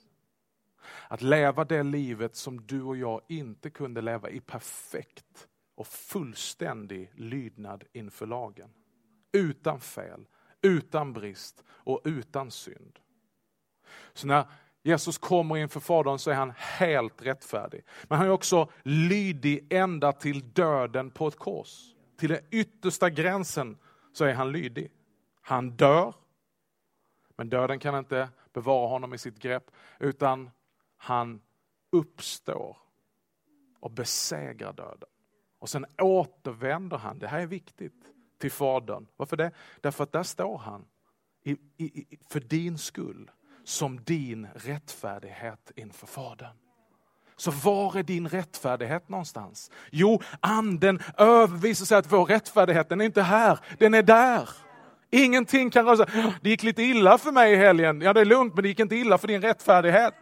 Att 1.08 1.22
leva 1.22 1.66
det 1.66 1.84
livet 1.84 2.36
som 2.36 2.66
du 2.68 2.82
och 2.82 2.98
jag 2.98 3.22
inte 3.28 3.70
kunde 3.70 4.02
leva 4.02 4.30
i 4.30 4.40
perfekt 4.40 5.48
och 5.76 5.88
fullständig 5.88 7.12
lydnad 7.16 7.84
inför 7.94 8.26
lagen. 8.26 8.70
Utan 9.32 9.80
fel, 9.80 10.28
utan 10.62 11.14
brist 11.14 11.64
och 11.70 12.02
utan 12.04 12.52
synd. 12.52 13.00
Så 14.14 14.28
när 14.28 14.46
Jesus 14.84 15.18
kommer 15.18 15.58
inför 15.58 15.80
Fadern 15.80 16.20
så 16.20 16.32
är 16.32 16.36
han 16.36 16.54
helt 16.58 17.22
rättfärdig. 17.22 17.84
Men 18.04 18.18
han 18.18 18.28
är 18.28 18.32
också 18.32 18.72
lydig 18.84 19.74
ända 19.74 20.12
till 20.12 20.54
döden 20.54 21.12
på 21.12 21.28
ett 21.28 21.38
kors. 21.38 21.96
Till 22.18 22.30
den 22.30 22.42
yttersta 22.52 23.10
gränsen 23.10 23.78
så 24.14 24.26
är 24.26 24.34
han 24.34 24.52
lydig. 24.52 24.92
Han 25.50 25.70
dör, 25.70 26.14
men 27.36 27.50
döden 27.50 27.80
kan 27.80 27.98
inte 27.98 28.30
bevara 28.54 28.88
honom 28.88 29.14
i 29.14 29.18
sitt 29.18 29.40
grepp, 29.40 29.72
utan 30.00 30.50
han 30.98 31.42
uppstår 31.92 32.78
och 33.80 33.92
besegrar 33.92 34.74
döden. 34.74 35.10
Och 35.60 35.70
sen 35.70 35.86
återvänder 35.98 36.98
han, 36.98 37.20
det 37.20 37.28
här 37.28 37.40
är 37.40 37.48
viktigt, 37.48 37.94
till 38.38 38.52
Fadern. 38.52 39.08
Varför 39.18 39.38
det? 39.38 39.52
Därför 39.82 40.04
att 40.04 40.12
där 40.12 40.24
står 40.24 40.58
han 40.58 40.86
i, 41.44 41.52
i, 41.78 42.18
för 42.30 42.40
din 42.40 42.78
skull, 42.78 43.32
som 43.64 44.04
din 44.04 44.48
rättfärdighet 44.56 45.72
inför 45.76 46.08
Fadern. 46.08 46.58
Så 47.36 47.52
var 47.52 47.98
är 47.98 48.04
din 48.04 48.28
rättfärdighet 48.28 49.10
någonstans? 49.10 49.72
Jo, 49.92 50.22
anden 50.40 51.00
övervisar 51.18 51.86
sig 51.86 51.98
att 51.98 52.12
vår 52.12 52.26
rättfärdighet, 52.26 52.90
den 52.90 53.02
är 53.02 53.06
inte 53.06 53.22
här, 53.22 53.60
den 53.80 53.94
är 53.94 54.04
där. 54.04 54.50
Ingenting 55.12 55.70
kan 55.70 55.86
röra 55.86 55.98
sig. 55.98 56.34
Det 56.42 56.50
gick 56.50 56.64
lite 56.64 56.84
illa 56.84 57.18
för 57.18 57.32
mig 57.32 57.54
i 57.54 57.56
helgen. 57.56 58.02
Ja, 58.02 58.14
det 58.14 58.22
är 58.22 58.26
lugnt, 58.26 58.56
men 58.56 58.64
det 58.64 58.70
gick 58.70 58.80
inte 58.80 58.96
illa 58.96 59.18
för 59.18 59.28
din 59.28 59.42
rättfärdighet. 59.42 60.14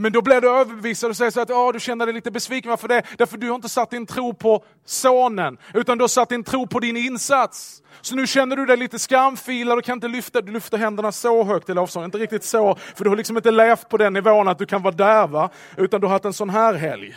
Men 0.00 0.12
då 0.12 0.22
blir 0.22 0.40
du 0.40 0.50
överbevisad 0.50 1.10
och 1.10 1.16
säger 1.16 1.30
så 1.30 1.40
att 1.40 1.50
oh, 1.50 1.72
du 1.72 1.80
känner 1.80 2.06
dig 2.06 2.14
lite 2.14 2.30
besviken. 2.30 2.70
Varför 2.70 2.88
det? 2.88 3.02
Därför 3.18 3.38
du 3.38 3.48
har 3.48 3.54
inte 3.54 3.68
satt 3.68 3.90
din 3.90 4.06
tro 4.06 4.34
på 4.34 4.64
sonen, 4.84 5.58
utan 5.74 5.98
du 5.98 6.02
har 6.02 6.08
satt 6.08 6.28
din 6.28 6.44
tro 6.44 6.66
på 6.66 6.80
din 6.80 6.96
insats. 6.96 7.82
Så 8.00 8.16
nu 8.16 8.26
känner 8.26 8.56
du 8.56 8.66
dig 8.66 8.76
lite 8.76 8.98
skamfilad 8.98 9.78
och 9.78 9.84
kan 9.84 9.94
inte 9.94 10.08
lyfta, 10.08 10.40
du 10.40 10.52
lyfter 10.52 10.78
händerna 10.78 11.12
så 11.12 11.44
högt 11.44 11.68
i 11.68 11.74
lovsången. 11.74 12.04
Inte 12.04 12.18
riktigt 12.18 12.44
så, 12.44 12.74
för 12.94 13.04
du 13.04 13.10
har 13.10 13.16
liksom 13.16 13.36
inte 13.36 13.50
levt 13.50 13.88
på 13.88 13.96
den 13.96 14.12
nivån 14.12 14.48
att 14.48 14.58
du 14.58 14.66
kan 14.66 14.82
vara 14.82 14.94
där, 14.94 15.26
va? 15.26 15.50
utan 15.76 16.00
du 16.00 16.06
har 16.06 16.12
haft 16.12 16.24
en 16.24 16.32
sån 16.32 16.50
här 16.50 16.74
helg. 16.74 17.16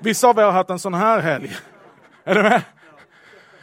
Vissa 0.00 0.28
av 0.28 0.38
er 0.38 0.42
har 0.42 0.52
haft 0.52 0.70
en 0.70 0.78
sån 0.78 0.94
här 0.94 1.20
helg. 1.20 1.56
Är 2.24 2.34
du 2.34 2.42
med? 2.42 2.62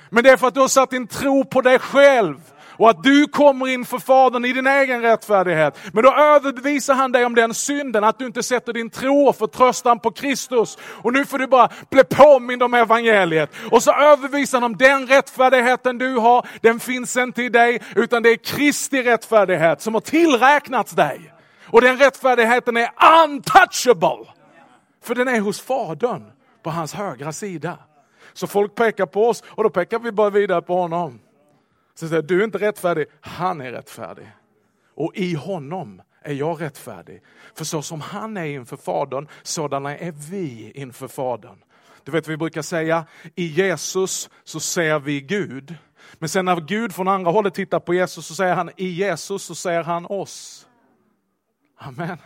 Men 0.10 0.24
det 0.24 0.30
är 0.30 0.38
för 0.38 0.48
att 0.48 0.54
du 0.54 0.60
har 0.60 0.68
satt 0.68 0.90
din 0.90 1.08
tro 1.08 1.46
på 1.46 1.62
dig 1.62 1.80
själv 1.80 2.38
och 2.78 2.90
att 2.90 3.04
du 3.04 3.28
kommer 3.28 3.68
inför 3.68 4.00
Fadern 4.00 4.46
i 4.46 4.54
din 4.54 4.68
egen 4.68 5.02
rättfärdighet. 5.02 5.78
Men 5.94 6.04
då 6.04 6.14
överbevisar 6.14 6.94
han 6.94 7.12
dig 7.12 7.26
om 7.26 7.36
den 7.36 7.54
synden, 7.54 8.04
att 8.04 8.20
du 8.20 8.26
inte 8.26 8.44
sätter 8.44 8.74
din 8.74 8.90
tro 8.90 9.28
och 9.28 9.36
förtröstan 9.36 10.00
på 10.00 10.12
Kristus. 10.12 10.78
Och 10.82 11.14
nu 11.14 11.26
får 11.26 11.38
du 11.38 11.48
bara 11.48 11.70
bli 11.90 12.04
påmind 12.04 12.64
om 12.64 12.74
evangeliet. 12.74 13.52
Och 13.72 13.84
så 13.84 13.92
överbevisar 13.92 14.62
han 14.62 14.72
om 14.72 14.78
den 14.78 15.08
rättfärdigheten 15.08 15.98
du 15.98 16.16
har, 16.16 16.48
den 16.62 16.80
finns 16.80 17.18
inte 17.18 17.44
i 17.44 17.50
dig, 17.50 17.82
utan 17.96 18.24
det 18.24 18.30
är 18.30 18.36
Kristi 18.36 19.04
rättfärdighet 19.04 19.82
som 19.82 19.94
har 19.94 20.02
tillräknats 20.02 20.92
dig. 20.92 21.34
Och 21.66 21.82
den 21.82 21.98
rättfärdigheten 21.98 22.78
är 22.78 22.90
untouchable. 23.24 24.32
För 25.04 25.16
den 25.16 25.28
är 25.28 25.40
hos 25.40 25.62
Fadern 25.62 26.24
på 26.64 26.70
hans 26.70 26.94
högra 26.94 27.34
sida. 27.34 27.78
Så 28.36 28.48
folk 28.48 28.76
pekar 28.76 29.06
på 29.06 29.30
oss 29.30 29.44
och 29.48 29.64
då 29.64 29.70
pekar 29.70 30.00
vi 30.00 30.12
bara 30.12 30.30
vidare 30.30 30.62
på 30.62 30.76
honom. 30.76 31.20
Så 31.94 32.08
säger 32.08 32.22
du 32.22 32.40
är 32.40 32.46
inte 32.46 32.58
rättfärdig, 32.58 33.06
han 33.22 33.62
är 33.62 33.72
rättfärdig. 33.72 34.32
Och 34.96 35.12
i 35.16 35.34
honom 35.34 36.02
är 36.22 36.34
jag 36.34 36.62
rättfärdig. 36.62 37.22
För 37.54 37.66
så 37.66 37.82
som 37.82 38.02
han 38.02 38.38
är 38.38 38.46
inför 38.46 38.78
Fadern, 38.78 39.28
sådana 39.44 39.98
är 39.98 40.12
vi 40.12 40.72
inför 40.72 41.08
Fadern. 41.08 41.64
Du 42.04 42.12
vet, 42.12 42.28
vi 42.28 42.38
brukar 42.38 42.62
säga, 42.62 43.06
i 43.36 43.46
Jesus 43.46 44.30
så 44.44 44.60
ser 44.60 45.00
vi 45.00 45.22
Gud. 45.22 45.76
Men 46.14 46.30
sen 46.30 46.46
när 46.46 46.62
Gud 46.62 46.94
från 46.94 47.08
andra 47.08 47.32
hållet 47.32 47.54
tittar 47.54 47.80
på 47.80 47.94
Jesus 47.94 48.26
så 48.28 48.36
säger 48.36 48.56
han, 48.56 48.70
i 48.78 48.88
Jesus 48.88 49.44
så 49.44 49.56
ser 49.56 49.84
han 49.84 50.06
oss. 50.06 50.68
Amen. 51.78 52.18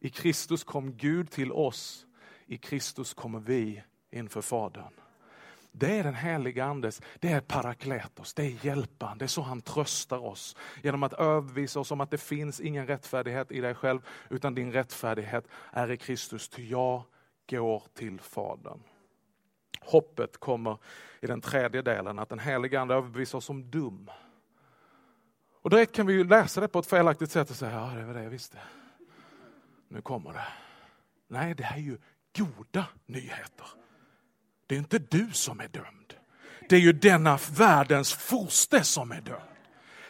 I 0.00 0.08
Kristus 0.08 0.64
kom 0.64 0.92
Gud 0.96 1.30
till 1.30 1.52
oss. 1.52 2.06
I 2.46 2.56
Kristus 2.56 3.14
kommer 3.14 3.40
vi 3.40 3.82
inför 4.12 4.40
Fadern. 4.40 5.05
Det 5.78 5.98
är 5.98 6.04
den 6.04 6.14
heliga 6.14 6.64
Andes, 6.64 7.02
det 7.20 7.32
är 7.32 7.40
parakletos, 7.40 8.34
det 8.34 8.42
är 8.42 8.64
hjälparen, 8.66 9.18
det 9.18 9.24
är 9.24 9.28
så 9.28 9.42
han 9.42 9.60
tröstar 9.62 10.24
oss. 10.24 10.56
Genom 10.82 11.02
att 11.02 11.12
övervisa 11.12 11.80
oss 11.80 11.90
om 11.90 12.00
att 12.00 12.10
det 12.10 12.18
finns 12.18 12.60
ingen 12.60 12.86
rättfärdighet 12.86 13.52
i 13.52 13.60
dig 13.60 13.74
själv, 13.74 14.00
utan 14.30 14.54
din 14.54 14.72
rättfärdighet 14.72 15.48
är 15.72 15.90
i 15.90 15.96
Kristus, 15.96 16.48
ty 16.48 16.68
jag 16.68 17.02
går 17.50 17.82
till 17.94 18.20
Fadern. 18.20 18.80
Hoppet 19.80 20.36
kommer 20.36 20.78
i 21.20 21.26
den 21.26 21.40
tredje 21.40 21.82
delen, 21.82 22.18
att 22.18 22.28
den 22.28 22.38
heliga 22.38 22.80
Ande 22.80 22.94
överbevisar 22.94 23.38
oss 23.38 23.50
om 23.50 23.70
dum. 23.70 24.10
Och 25.62 25.70
direkt 25.70 25.94
kan 25.94 26.06
vi 26.06 26.12
ju 26.12 26.24
läsa 26.24 26.60
det 26.60 26.68
på 26.68 26.78
ett 26.78 26.86
felaktigt 26.86 27.30
sätt 27.30 27.50
och 27.50 27.56
säga, 27.56 27.72
ja 27.72 27.98
det 27.98 28.04
var 28.04 28.14
det 28.14 28.22
jag 28.22 28.30
visste. 28.30 28.58
Nu 29.88 30.00
kommer 30.00 30.32
det. 30.32 30.46
Nej, 31.28 31.54
det 31.54 31.64
här 31.64 31.76
är 31.76 31.82
ju 31.82 31.98
goda 32.36 32.86
nyheter. 33.06 33.85
Det 34.66 34.74
är 34.74 34.78
inte 34.78 34.98
du 34.98 35.30
som 35.32 35.60
är 35.60 35.68
dömd. 35.68 36.14
Det 36.68 36.76
är 36.76 36.80
ju 36.80 36.92
denna 36.92 37.38
världens 37.56 38.14
furste 38.14 38.84
som 38.84 39.12
är 39.12 39.20
dömd. 39.20 39.40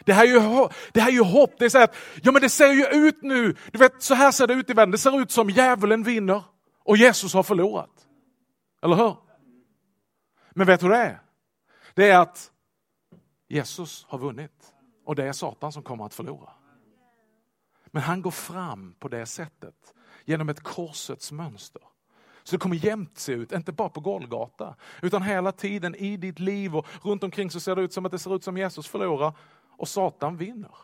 Det 0.05 0.13
här 0.13 0.23
är 0.23 0.27
ju, 0.27 0.69
det 0.91 1.01
här 1.01 1.07
är 1.07 1.13
ju 1.13 1.23
hopp. 1.23 1.53
Det, 1.59 1.65
är 1.65 1.69
så 1.69 1.77
att, 1.77 1.95
ja, 2.23 2.31
men 2.31 2.41
det 2.41 2.49
ser 2.49 2.73
ju 2.73 2.85
ut 2.85 3.21
nu, 3.21 3.55
du 3.71 3.79
vet 3.79 4.01
så 4.01 4.13
här 4.13 4.31
ser 4.31 4.47
det 4.47 4.53
ut 4.53 4.69
i 4.69 4.73
världen. 4.73 4.91
Det 4.91 4.97
ser 4.97 5.21
ut 5.21 5.31
som 5.31 5.49
djävulen 5.49 6.03
vinner 6.03 6.43
och 6.83 6.97
Jesus 6.97 7.33
har 7.33 7.43
förlorat. 7.43 8.07
Eller 8.81 8.95
hur? 8.95 9.17
Men 10.53 10.67
vet 10.67 10.79
du 10.79 10.85
hur 10.85 10.93
det 10.93 10.99
är? 10.99 11.21
Det 11.93 12.09
är 12.09 12.19
att 12.19 12.51
Jesus 13.47 14.05
har 14.09 14.17
vunnit 14.17 14.73
och 15.05 15.15
det 15.15 15.23
är 15.23 15.33
Satan 15.33 15.71
som 15.71 15.83
kommer 15.83 16.05
att 16.05 16.13
förlora. 16.13 16.49
Men 17.85 18.03
han 18.03 18.21
går 18.21 18.31
fram 18.31 18.95
på 18.99 19.07
det 19.07 19.25
sättet 19.25 19.93
genom 20.25 20.49
ett 20.49 20.63
korsets 20.63 21.31
mönster. 21.31 21.81
Så 22.47 22.55
det 22.55 22.59
kommer 22.59 22.75
jämt 22.75 23.17
se 23.17 23.31
ut, 23.31 23.51
inte 23.51 23.71
bara 23.71 23.89
på 23.89 23.99
Golgata, 23.99 24.75
utan 25.01 25.21
hela 25.21 25.51
tiden 25.51 25.95
i 25.95 26.17
ditt 26.17 26.39
liv 26.39 26.75
och 26.75 26.87
runt 27.05 27.23
omkring 27.23 27.51
så 27.51 27.59
ser 27.59 27.75
det 27.75 27.81
ut 27.81 27.93
som 27.93 28.05
att 28.05 28.11
det 28.11 28.19
ser 28.19 28.35
ut 28.35 28.43
som 28.43 28.57
Jesus 28.57 28.87
förlorar 28.87 29.33
och 29.77 29.87
Satan 29.87 30.37
vinner. 30.37 30.75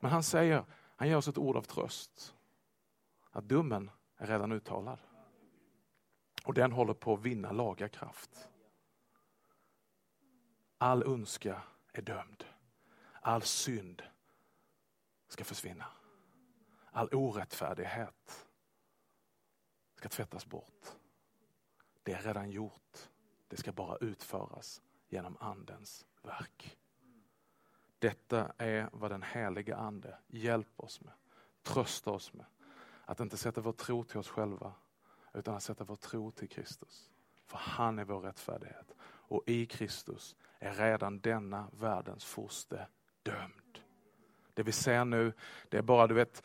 Men 0.00 0.10
han 0.10 0.22
säger, 0.22 0.64
han 0.96 1.08
ger 1.08 1.16
oss 1.16 1.28
ett 1.28 1.38
ord 1.38 1.56
av 1.56 1.62
tröst. 1.62 2.34
Att 3.30 3.48
domen 3.48 3.90
är 4.16 4.26
redan 4.26 4.52
uttalad. 4.52 4.98
Och 6.44 6.54
den 6.54 6.72
håller 6.72 6.94
på 6.94 7.14
att 7.14 7.22
vinna 7.22 7.52
laga 7.52 7.88
kraft. 7.88 8.48
All 10.78 11.04
ondska 11.04 11.62
är 11.92 12.02
dömd. 12.02 12.44
All 13.22 13.42
synd 13.42 14.02
ska 15.28 15.44
försvinna. 15.44 15.86
All 16.92 17.08
orättfärdighet 17.12 18.47
ska 19.98 20.08
tvättas 20.08 20.46
bort. 20.46 20.86
Det 22.02 22.12
är 22.12 22.22
redan 22.22 22.50
gjort. 22.50 23.10
Det 23.48 23.56
ska 23.56 23.72
bara 23.72 23.96
utföras 23.96 24.82
genom 25.08 25.36
Andens 25.40 26.06
verk. 26.22 26.78
Detta 27.98 28.52
är 28.58 28.88
vad 28.92 29.10
den 29.10 29.22
heliga 29.22 29.76
Ande 29.76 30.18
hjälper 30.26 30.84
oss 30.84 31.00
med, 31.00 31.12
tröstar 31.62 32.12
oss 32.12 32.32
med. 32.32 32.46
Att 33.04 33.20
inte 33.20 33.36
sätta 33.36 33.60
vår 33.60 33.72
tro 33.72 34.04
till 34.04 34.18
oss 34.18 34.28
själva, 34.28 34.72
utan 35.34 35.54
att 35.54 35.62
sätta 35.62 35.84
vår 35.84 35.96
tro 35.96 36.30
till 36.30 36.48
Kristus. 36.48 37.10
För 37.46 37.58
han 37.58 37.98
är 37.98 38.04
vår 38.04 38.20
rättfärdighet. 38.20 38.94
Och 39.00 39.42
i 39.46 39.66
Kristus 39.66 40.36
är 40.58 40.74
redan 40.74 41.20
denna 41.20 41.70
världens 41.72 42.24
furste 42.24 42.86
dömd. 43.22 43.80
Det 44.54 44.62
vi 44.62 44.72
ser 44.72 45.04
nu, 45.04 45.32
det 45.68 45.78
är 45.78 45.82
bara, 45.82 46.06
du 46.06 46.14
vet, 46.14 46.42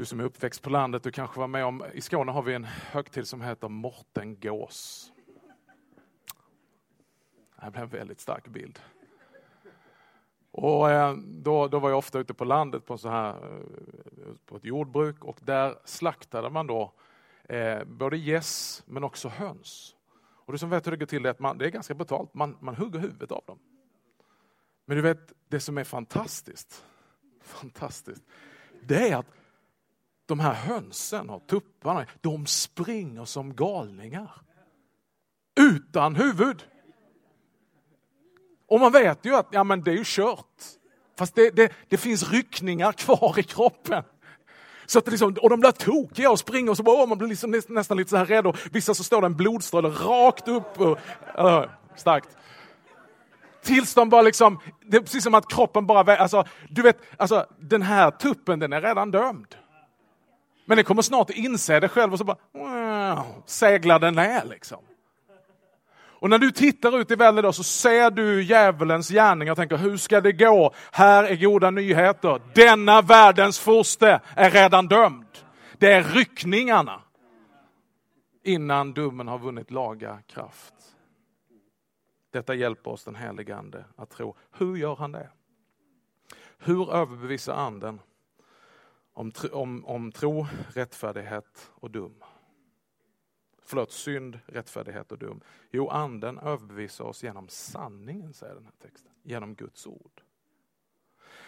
du 0.00 0.06
som 0.06 0.20
är 0.20 0.24
uppväxt 0.24 0.62
på 0.62 0.70
landet, 0.70 1.02
du 1.02 1.10
kanske 1.10 1.40
var 1.40 1.48
med 1.48 1.64
om, 1.64 1.84
i 1.92 2.00
Skåne 2.00 2.32
har 2.32 2.42
vi 2.42 2.54
en 2.54 2.64
högtid 2.64 3.28
som 3.28 3.40
heter 3.40 3.68
Morten 3.68 4.40
Gås. 4.40 5.12
Det 7.64 7.70
blev 7.70 7.82
en 7.82 7.88
väldigt 7.88 8.20
stark 8.20 8.48
bild. 8.48 8.78
Och 10.50 10.90
eh, 10.90 11.16
då, 11.16 11.68
då 11.68 11.78
var 11.78 11.88
jag 11.88 11.98
ofta 11.98 12.18
ute 12.18 12.34
på 12.34 12.44
landet 12.44 12.86
på, 12.86 12.98
så 12.98 13.08
här, 13.08 13.30
eh, 13.30 14.34
på 14.46 14.56
ett 14.56 14.64
jordbruk 14.64 15.24
och 15.24 15.40
där 15.42 15.78
slaktade 15.84 16.50
man 16.50 16.66
då 16.66 16.92
eh, 17.44 17.84
både 17.84 18.16
gäss 18.16 18.82
men 18.86 19.04
också 19.04 19.28
höns. 19.28 19.96
Och 20.20 20.52
du 20.52 20.58
som 20.58 20.70
vet 20.70 20.86
hur 20.86 20.90
det 20.90 20.96
går 20.96 21.06
till 21.06 21.26
är 21.26 21.30
att 21.30 21.38
man, 21.38 21.58
det 21.58 21.66
är 21.66 21.70
ganska 21.70 21.94
brutalt, 21.94 22.34
man, 22.34 22.56
man 22.60 22.76
hugger 22.76 22.98
huvudet 22.98 23.32
av 23.32 23.42
dem. 23.46 23.58
Men 24.84 24.96
du 24.96 25.02
vet, 25.02 25.32
det 25.48 25.60
som 25.60 25.78
är 25.78 25.84
fantastiskt, 25.84 26.84
fantastiskt, 27.42 28.22
det 28.82 29.08
är 29.08 29.16
att 29.16 29.26
de 30.30 30.40
här 30.40 30.54
hönsen 30.54 31.30
och 31.30 31.46
tupparna, 31.46 32.06
de 32.20 32.46
springer 32.46 33.24
som 33.24 33.54
galningar. 33.54 34.30
Utan 35.60 36.16
huvud. 36.16 36.64
Och 38.68 38.80
man 38.80 38.92
vet 38.92 39.26
ju 39.26 39.34
att 39.34 39.48
ja, 39.50 39.64
men 39.64 39.82
det 39.82 39.90
är 39.90 39.96
ju 39.96 40.04
kört. 40.04 40.62
Fast 41.18 41.34
det, 41.34 41.50
det, 41.50 41.72
det 41.88 41.96
finns 41.96 42.30
ryckningar 42.30 42.92
kvar 42.92 43.38
i 43.38 43.42
kroppen. 43.42 44.02
Så 44.86 44.98
att 44.98 45.04
det 45.04 45.10
liksom, 45.10 45.36
och 45.42 45.50
de 45.50 45.60
blir 45.60 45.70
tokiga 45.70 46.30
och 46.30 46.38
springer 46.38 46.70
och 46.70 46.76
så 46.76 46.82
bara, 46.82 47.06
man 47.06 47.18
blir 47.18 47.28
liksom 47.28 47.62
nästan 47.68 47.96
lite 47.96 48.10
så 48.10 48.16
här 48.16 48.26
rädd. 48.26 48.46
Och 48.46 48.56
vissa 48.72 48.94
så 48.94 49.04
står 49.04 49.20
det 49.20 49.26
en 49.26 49.36
blodstråle 49.36 49.88
rakt 49.88 50.48
upp. 50.48 50.80
Och, 50.80 50.98
äh, 51.38 51.64
starkt. 51.96 52.36
Tills 53.62 53.94
de 53.94 54.08
bara 54.08 54.22
liksom, 54.22 54.60
det 54.84 54.96
är 54.96 55.00
precis 55.00 55.24
som 55.24 55.34
att 55.34 55.48
kroppen 55.48 55.86
bara, 55.86 56.16
alltså, 56.16 56.44
du 56.68 56.82
vet, 56.82 56.98
alltså, 57.16 57.46
den 57.58 57.82
här 57.82 58.10
tuppen 58.10 58.58
den 58.58 58.72
är 58.72 58.80
redan 58.80 59.10
dömd. 59.10 59.56
Men 60.70 60.76
den 60.76 60.84
kommer 60.84 61.02
snart 61.02 61.30
inse 61.30 61.80
det 61.80 61.88
själv 61.88 62.12
och 62.12 62.18
så 62.18 62.24
bara 62.24 62.36
wow, 62.52 63.42
seglar 63.46 63.98
den 63.98 64.14
ner 64.14 64.44
liksom. 64.44 64.78
Och 65.92 66.30
när 66.30 66.38
du 66.38 66.50
tittar 66.50 66.98
ut 66.98 67.10
i 67.10 67.14
världen 67.14 67.38
idag 67.38 67.54
så 67.54 67.62
ser 67.62 68.10
du 68.10 68.42
djävulens 68.42 69.08
gärning 69.08 69.50
och 69.50 69.56
tänker 69.56 69.76
hur 69.76 69.96
ska 69.96 70.20
det 70.20 70.32
gå? 70.32 70.74
Här 70.92 71.24
är 71.24 71.36
goda 71.36 71.70
nyheter. 71.70 72.42
Denna 72.54 73.02
världens 73.02 73.58
furste 73.58 74.20
är 74.36 74.50
redan 74.50 74.88
dömd. 74.88 75.38
Det 75.78 75.92
är 75.92 76.02
ryckningarna 76.02 77.02
innan 78.44 78.92
domen 78.92 79.28
har 79.28 79.38
vunnit 79.38 79.70
laga 79.70 80.18
kraft. 80.26 80.74
Detta 82.32 82.54
hjälper 82.54 82.90
oss 82.90 83.04
den 83.04 83.14
helige 83.14 83.56
Ande 83.56 83.84
att 83.96 84.10
tro. 84.10 84.36
Hur 84.58 84.76
gör 84.76 84.96
han 84.96 85.12
det? 85.12 85.28
Hur 86.58 86.94
överbevisar 86.94 87.54
anden 87.54 88.00
om, 89.20 89.32
om, 89.52 89.84
om 89.84 90.12
tro, 90.12 90.46
rättfärdighet 90.68 91.70
och 91.74 91.90
dum. 91.90 92.24
Förlåt, 93.62 93.92
synd, 93.92 94.38
rättfärdighet 94.46 95.12
och 95.12 95.18
dum. 95.18 95.40
Jo, 95.70 95.88
anden 95.88 96.38
överbevisar 96.38 97.04
oss 97.04 97.22
genom 97.22 97.48
sanningen, 97.48 98.34
säger 98.34 98.54
den 98.54 98.64
här 98.64 98.74
texten. 98.82 99.12
Genom 99.22 99.54
Guds 99.54 99.86
ord. 99.86 100.22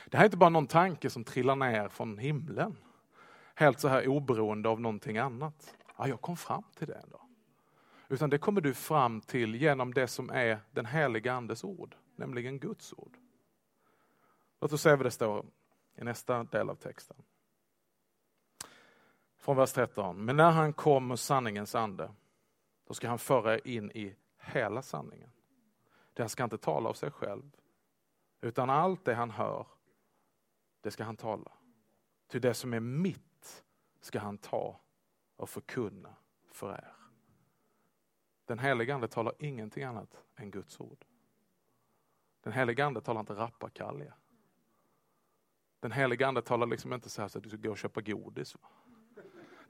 Det 0.06 0.16
här 0.16 0.24
är 0.24 0.26
inte 0.26 0.36
bara 0.36 0.50
någon 0.50 0.66
tanke 0.66 1.10
som 1.10 1.24
trillar 1.24 1.56
ner 1.56 1.88
från 1.88 2.18
himlen. 2.18 2.76
Helt 3.54 3.80
så 3.80 3.88
här 3.88 4.08
oberoende 4.08 4.68
av 4.68 4.80
någonting 4.80 5.18
annat. 5.18 5.76
Ja, 5.98 6.08
jag 6.08 6.20
kom 6.20 6.36
fram 6.36 6.64
till 6.76 6.86
det 6.86 6.94
ändå. 6.94 7.20
Utan 8.08 8.30
det 8.30 8.38
kommer 8.38 8.60
du 8.60 8.74
fram 8.74 9.20
till 9.20 9.54
genom 9.54 9.94
det 9.94 10.08
som 10.08 10.30
är 10.30 10.58
den 10.70 10.86
heliga 10.86 11.32
andes 11.32 11.64
ord, 11.64 11.96
nämligen 12.16 12.58
Guds 12.58 12.92
ord. 12.92 13.16
Låt 14.60 14.72
oss 14.72 14.82
se 14.82 14.90
vad 14.90 15.06
det 15.06 15.10
står 15.10 15.46
i 15.96 16.04
nästa 16.04 16.44
del 16.44 16.70
av 16.70 16.74
texten. 16.74 17.16
Från 19.42 19.56
vers 19.56 19.72
13. 19.72 20.24
Men 20.24 20.36
när 20.36 20.50
han 20.50 20.72
kommer 20.72 21.16
sanningens 21.16 21.74
ande, 21.74 22.14
då 22.86 22.94
ska 22.94 23.08
han 23.08 23.18
föra 23.18 23.58
in 23.58 23.90
i 23.90 24.16
hela 24.38 24.82
sanningen. 24.82 25.30
Det 26.12 26.22
han 26.22 26.28
ska 26.28 26.44
inte 26.44 26.58
tala 26.58 26.88
av 26.88 26.94
sig 26.94 27.10
själv, 27.10 27.56
utan 28.40 28.70
allt 28.70 29.04
det 29.04 29.14
han 29.14 29.30
hör, 29.30 29.66
det 30.80 30.90
ska 30.90 31.04
han 31.04 31.16
tala. 31.16 31.52
Till 32.26 32.40
det 32.40 32.54
som 32.54 32.74
är 32.74 32.80
mitt 32.80 33.64
ska 34.00 34.18
han 34.18 34.38
ta 34.38 34.80
och 35.36 35.50
förkunna 35.50 36.14
för 36.50 36.72
er. 36.72 36.92
Den 38.44 38.58
helige 38.58 38.94
Ande 38.94 39.08
talar 39.08 39.34
ingenting 39.38 39.84
annat 39.84 40.24
än 40.36 40.50
Guds 40.50 40.80
ord. 40.80 41.04
Den 42.40 42.52
helige 42.52 42.84
Ande 42.86 43.00
talar 43.00 43.20
inte 43.20 43.34
rappakalja. 43.34 44.14
Den 45.80 45.92
helige 45.92 46.26
Ande 46.26 46.42
talar 46.42 46.66
liksom 46.66 46.92
inte 46.92 47.10
så 47.10 47.22
här 47.22 47.28
så 47.28 47.38
att 47.38 47.44
du 47.44 47.50
ska 47.50 47.58
gå 47.58 47.70
och 47.70 47.78
köpa 47.78 48.00
godis. 48.00 48.56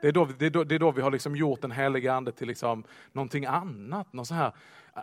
Det 0.03 0.09
är, 0.09 0.13
då, 0.13 0.25
det, 0.39 0.47
är 0.47 0.51
då, 0.51 0.65
det 0.65 0.75
är 0.75 0.79
då 0.79 0.91
vi 0.91 1.03
har 1.03 1.11
liksom 1.11 1.37
gjort 1.37 1.61
den 1.61 1.71
heliga 1.71 2.15
Ande 2.15 2.33
till 2.33 2.49
liksom 2.49 2.85
någonting 3.13 3.47
annat. 3.47 4.13
Någon 4.13 4.27
så 4.27 4.35
här 4.35 4.53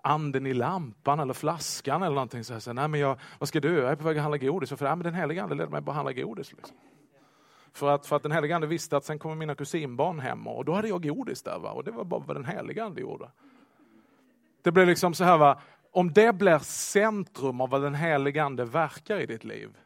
anden 0.04 0.46
i 0.46 0.54
lampan 0.54 1.20
eller 1.20 1.34
flaskan 1.34 2.04
eller 2.04 2.16
någonting. 2.16 2.44
Så 2.44 2.54
här, 2.54 2.60
så 2.60 2.70
här, 2.70 2.76
nej 2.76 2.88
men 2.88 3.00
jag, 3.00 3.20
vad 3.40 3.50
ska 3.50 3.60
du? 3.60 3.78
Jag 3.78 3.92
är 3.92 3.96
på 3.96 4.04
väg 4.04 4.18
att 4.18 4.24
handla 4.24 4.38
godis. 4.38 4.70
För, 4.70 4.86
nej, 4.86 4.96
men 4.96 5.04
den 5.04 5.14
heliga 5.14 5.44
Ande 5.44 5.56
leder 5.56 5.72
mig 5.72 5.82
bara 5.82 5.92
att 5.92 5.96
handla 5.96 6.14
godis. 6.14 6.54
Liksom. 6.54 6.78
För 7.74 7.90
att, 7.90 8.06
för 8.06 8.16
att 8.16 8.24
den 8.24 8.32
heliga 8.32 8.56
Ande 8.56 8.68
visste 8.68 8.98
att 8.98 9.06
sen 9.06 9.20
kommer 9.20 9.36
mina 9.36 9.56
kusinbarn 9.56 10.20
hem 10.20 10.48
och 10.48 10.66
då 10.66 10.74
hade 10.74 10.88
jag 10.88 11.04
godis 11.04 11.44
där. 11.44 11.60
Va? 11.60 11.72
Och 11.72 11.84
det 11.84 11.92
var 11.92 12.04
bara 12.04 12.20
vad 12.20 12.36
den 12.36 12.46
heliga 12.46 12.86
Ande 12.86 13.02
gjorde. 13.02 13.30
Det 14.62 14.72
blev 14.72 14.88
liksom 14.88 15.14
så 15.14 15.24
här, 15.24 15.38
va? 15.38 15.62
om 15.92 16.14
det 16.14 16.36
blir 16.36 16.60
centrum 16.60 17.62
av 17.62 17.70
vad 17.70 17.82
den 17.82 17.96
heliga 17.96 18.44
Ande 18.44 18.66
verkar 18.66 19.20
i 19.20 19.26
ditt 19.26 19.44
liv, 19.44 19.78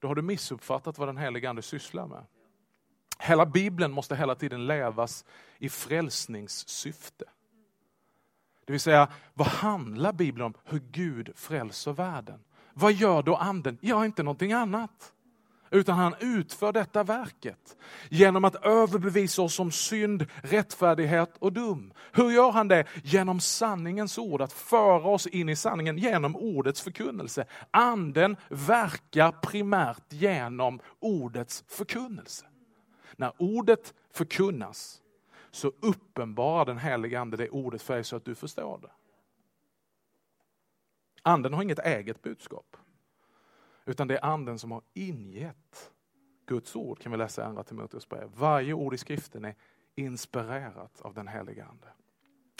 då 0.00 0.08
har 0.08 0.14
du 0.14 0.22
missuppfattat 0.22 0.98
vad 0.98 1.08
den 1.08 1.16
heliga 1.16 1.50
Ande 1.50 1.62
sysslar 1.62 2.06
med. 2.06 2.24
Hela 3.18 3.46
Bibeln 3.46 3.92
måste 3.92 4.16
hela 4.16 4.34
tiden 4.34 4.66
levas 4.66 5.24
i 5.58 5.68
frälsningssyfte. 5.68 7.24
Det 8.66 8.72
vill 8.72 8.80
säga, 8.80 9.08
vad 9.34 9.48
handlar 9.48 10.12
Bibeln 10.12 10.44
om? 10.44 10.54
Hur 10.64 10.82
Gud 10.90 11.32
frälser 11.36 11.92
världen. 11.92 12.40
Vad 12.74 12.92
gör 12.92 13.22
då 13.22 13.36
anden? 13.36 13.78
Ja, 13.80 14.04
inte 14.04 14.22
någonting 14.22 14.52
annat. 14.52 15.12
Utan 15.70 15.96
han 15.98 16.14
utför 16.20 16.72
detta 16.72 17.02
verket 17.02 17.76
genom 18.10 18.44
att 18.44 18.64
överbevisa 18.64 19.42
oss 19.42 19.58
om 19.58 19.70
synd, 19.70 20.26
rättfärdighet 20.42 21.36
och 21.38 21.52
dum. 21.52 21.92
Hur 22.12 22.30
gör 22.30 22.50
han 22.50 22.68
det? 22.68 22.84
Genom 23.02 23.40
sanningens 23.40 24.18
ord, 24.18 24.42
att 24.42 24.52
föra 24.52 25.08
oss 25.08 25.26
in 25.26 25.48
i 25.48 25.56
sanningen 25.56 25.98
genom 25.98 26.36
ordets 26.36 26.80
förkunnelse. 26.80 27.44
Anden 27.70 28.36
verkar 28.48 29.32
primärt 29.32 30.12
genom 30.12 30.80
ordets 31.00 31.64
förkunnelse. 31.68 32.46
När 33.16 33.32
ordet 33.38 33.94
förkunnas 34.10 35.02
så 35.50 35.72
uppenbarar 35.80 36.64
den 36.64 36.78
helige 36.78 37.20
Ande 37.20 37.36
det 37.36 37.50
ordet 37.50 37.82
för 37.82 37.94
dig 37.94 38.04
så 38.04 38.16
att 38.16 38.24
du 38.24 38.34
förstår 38.34 38.78
det. 38.78 38.90
Anden 41.22 41.54
har 41.54 41.62
inget 41.62 41.78
eget 41.78 42.22
budskap. 42.22 42.76
Utan 43.84 44.08
det 44.08 44.14
är 44.14 44.24
anden 44.24 44.58
som 44.58 44.72
har 44.72 44.82
ingett 44.94 45.92
Guds 46.46 46.76
ord, 46.76 46.98
kan 46.98 47.12
vi 47.12 47.18
läsa 47.18 47.42
i 47.42 47.44
Andra 47.44 47.62
Timoteus 47.62 48.08
brev. 48.08 48.30
Varje 48.34 48.72
ord 48.72 48.94
i 48.94 48.98
skriften 48.98 49.44
är 49.44 49.54
inspirerat 49.94 51.00
av 51.00 51.14
den 51.14 51.28
helige 51.28 51.64
Ande. 51.64 51.88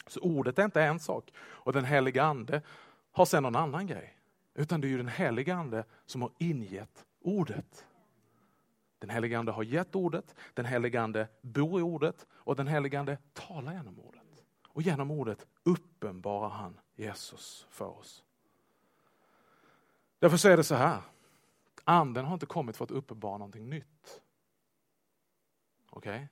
Så 0.06 0.20
ordet 0.20 0.58
är 0.58 0.64
inte 0.64 0.82
en 0.82 1.00
sak 1.00 1.32
och 1.36 1.72
den 1.72 1.84
helige 1.84 2.22
Ande 2.22 2.62
har 3.12 3.24
sen 3.24 3.42
någon 3.42 3.56
annan 3.56 3.86
grej. 3.86 4.16
Utan 4.54 4.80
det 4.80 4.86
är 4.86 4.90
ju 4.90 4.96
den 4.96 5.08
helige 5.08 5.54
Ande 5.54 5.84
som 6.06 6.22
har 6.22 6.30
ingett 6.38 7.04
ordet. 7.20 7.86
Den 9.04 9.10
helige 9.10 9.38
Ande 9.38 9.52
har 9.52 9.62
gett 9.62 9.94
ordet, 9.94 10.34
den 10.54 10.64
helige 10.64 11.00
Ande 11.00 11.28
bor 11.40 11.80
i 11.80 11.82
ordet 11.82 12.26
och 12.32 12.56
den 12.56 12.66
helige 12.66 13.00
Ande 13.00 13.18
talar 13.32 13.72
genom 13.72 14.00
ordet. 14.00 14.44
Och 14.68 14.82
genom 14.82 15.10
ordet 15.10 15.46
uppenbarar 15.62 16.48
han 16.48 16.80
Jesus 16.94 17.66
för 17.70 17.98
oss. 17.98 18.24
Därför 20.18 20.36
så 20.36 20.48
är 20.48 20.56
det 20.56 20.64
så 20.64 20.74
här. 20.74 21.02
Anden 21.84 22.24
har 22.24 22.34
inte 22.34 22.46
kommit 22.46 22.76
för 22.76 22.84
att 22.84 22.90
uppenbara 22.90 23.38
någonting 23.38 23.70
nytt. 23.70 24.22
Okej? 25.90 26.14
Okay? 26.14 26.26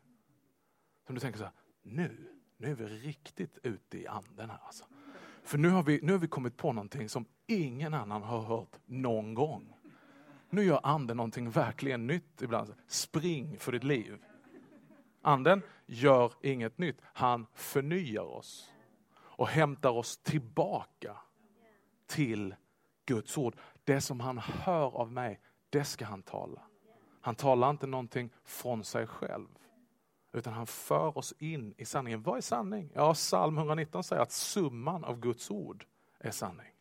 Som 1.06 1.14
du 1.14 1.20
tänker 1.20 1.38
så 1.38 1.44
här, 1.44 1.54
nu, 1.82 2.28
nu 2.56 2.70
är 2.70 2.74
vi 2.74 2.84
riktigt 2.86 3.58
ute 3.62 3.98
i 3.98 4.06
anden 4.06 4.50
här 4.50 4.60
alltså. 4.62 4.84
För 5.42 5.58
nu 5.58 5.68
har, 5.68 5.82
vi, 5.82 6.00
nu 6.02 6.12
har 6.12 6.18
vi 6.18 6.28
kommit 6.28 6.56
på 6.56 6.72
någonting 6.72 7.08
som 7.08 7.24
ingen 7.46 7.94
annan 7.94 8.22
har 8.22 8.40
hört 8.40 8.78
någon 8.86 9.34
gång. 9.34 9.76
Nu 10.52 10.64
gör 10.64 10.80
anden 10.82 11.16
någonting 11.16 11.50
verkligen 11.50 12.06
nytt 12.06 12.42
ibland. 12.42 12.74
Spring 12.86 13.58
för 13.58 13.72
ditt 13.72 13.84
liv. 13.84 14.18
Anden 15.22 15.62
gör 15.86 16.32
inget 16.42 16.78
nytt. 16.78 16.96
Han 17.02 17.46
förnyar 17.54 18.22
oss 18.22 18.72
och 19.16 19.48
hämtar 19.48 19.90
oss 19.90 20.16
tillbaka 20.16 21.16
till 22.06 22.54
Guds 23.06 23.38
ord. 23.38 23.56
Det 23.84 24.00
som 24.00 24.20
han 24.20 24.38
hör 24.38 24.96
av 24.96 25.12
mig, 25.12 25.40
det 25.70 25.84
ska 25.84 26.04
han 26.04 26.22
tala. 26.22 26.62
Han 27.20 27.34
talar 27.34 27.70
inte 27.70 27.86
någonting 27.86 28.30
från 28.44 28.84
sig 28.84 29.06
själv. 29.06 29.48
Utan 30.32 30.52
han 30.52 30.66
för 30.66 31.18
oss 31.18 31.34
in 31.38 31.74
i 31.76 31.84
sanningen. 31.84 32.22
Vad 32.22 32.36
är 32.36 32.40
sanning? 32.40 32.90
Ja, 32.94 33.14
psalm 33.14 33.58
119 33.58 34.04
säger 34.04 34.22
att 34.22 34.32
summan 34.32 35.04
av 35.04 35.20
Guds 35.20 35.50
ord 35.50 35.84
är 36.18 36.30
sanning. 36.30 36.71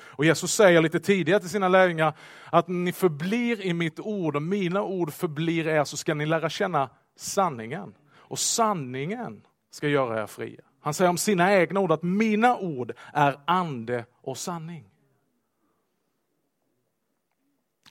Och 0.00 0.24
Jesus 0.24 0.54
säger 0.54 0.82
lite 0.82 1.00
tidigare 1.00 1.40
till 1.40 1.50
sina 1.50 1.68
lärjungar 1.68 2.12
att 2.52 2.68
ni 2.68 2.92
förblir 2.92 3.60
i 3.60 3.72
mitt 3.72 4.00
ord 4.00 4.36
och 4.36 4.42
mina 4.42 4.82
ord 4.82 5.12
förblir 5.12 5.68
er 5.68 5.84
så 5.84 5.96
ska 5.96 6.14
ni 6.14 6.26
lära 6.26 6.50
känna 6.50 6.90
sanningen. 7.16 7.94
Och 8.16 8.38
sanningen 8.38 9.42
ska 9.70 9.88
göra 9.88 10.22
er 10.22 10.26
fria. 10.26 10.60
Han 10.80 10.94
säger 10.94 11.10
om 11.10 11.18
sina 11.18 11.54
egna 11.54 11.80
ord 11.80 11.92
att 11.92 12.02
mina 12.02 12.56
ord 12.56 12.92
är 13.12 13.40
ande 13.44 14.04
och 14.22 14.38
sanning. 14.38 14.84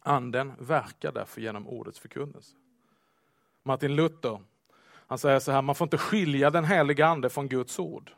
Anden 0.01 0.53
verkar 0.59 1.11
därför 1.11 1.41
genom 1.41 1.67
ordets 1.67 1.99
förkunnelse. 1.99 2.55
Martin 3.63 3.95
Luther 3.95 4.39
han 5.07 5.17
säger 5.17 5.39
så 5.39 5.51
här, 5.51 5.61
man 5.61 5.75
får 5.75 5.85
inte 5.85 5.97
skilja 5.97 6.49
den 6.49 6.65
heliga 6.65 7.07
ande 7.07 7.29
från 7.29 7.47
Guds 7.47 7.79
ord. 7.79 8.11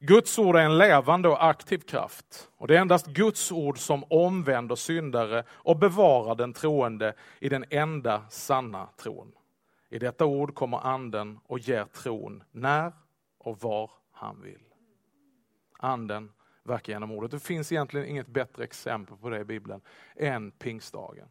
Guds 0.00 0.38
ord 0.38 0.56
är 0.56 0.60
en 0.60 0.78
levande 0.78 1.28
och 1.28 1.46
aktiv 1.46 1.78
kraft 1.78 2.50
och 2.56 2.68
det 2.68 2.76
är 2.76 2.80
endast 2.80 3.06
Guds 3.06 3.52
ord 3.52 3.78
som 3.78 4.04
omvänder 4.04 4.74
syndare 4.74 5.44
och 5.50 5.78
bevarar 5.78 6.34
den 6.34 6.52
troende 6.52 7.14
i 7.40 7.48
den 7.48 7.64
enda 7.70 8.28
sanna 8.30 8.88
tron. 8.96 9.32
I 9.90 9.98
detta 9.98 10.26
ord 10.26 10.54
kommer 10.54 10.86
anden 10.86 11.38
och 11.46 11.58
ger 11.58 11.84
tron 11.84 12.42
när 12.50 12.92
och 13.38 13.62
var 13.62 13.90
han 14.12 14.42
vill. 14.42 14.64
Anden 15.78 16.32
verkar 16.62 16.92
genom 16.92 17.10
ordet. 17.10 17.30
Det 17.30 17.40
finns 17.40 17.72
egentligen 17.72 18.06
inget 18.06 18.26
bättre 18.26 18.64
exempel 18.64 19.16
på 19.16 19.30
det 19.30 19.40
i 19.40 19.44
Bibeln 19.44 19.80
än 20.16 20.50
pingstdagen. 20.50 21.28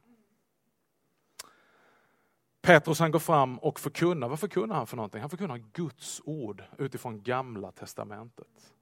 Petrus 2.67 2.99
han 2.99 3.11
går 3.11 3.19
fram 3.19 3.59
och 3.59 3.79
förkunnar. 3.79 4.29
Vad 4.29 4.39
förkunnar 4.39 4.75
han 4.75 4.87
för 4.87 4.95
någonting? 4.95 5.21
Han 5.21 5.29
förkunnar 5.29 5.57
Guds 5.57 6.21
ord 6.25 6.63
utifrån 6.77 7.23
gamla 7.23 7.71
testamentet. 7.71 8.73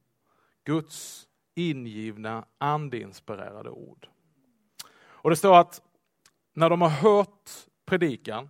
Guds 0.63 1.27
ingivna 1.55 2.45
andeinspirerade 2.57 3.69
ord. 3.69 4.07
Och 4.95 5.29
det 5.29 5.35
står 5.35 5.57
att 5.57 5.81
när 6.53 6.69
de 6.69 6.81
har 6.81 6.89
hört 6.89 7.49
predikan, 7.85 8.49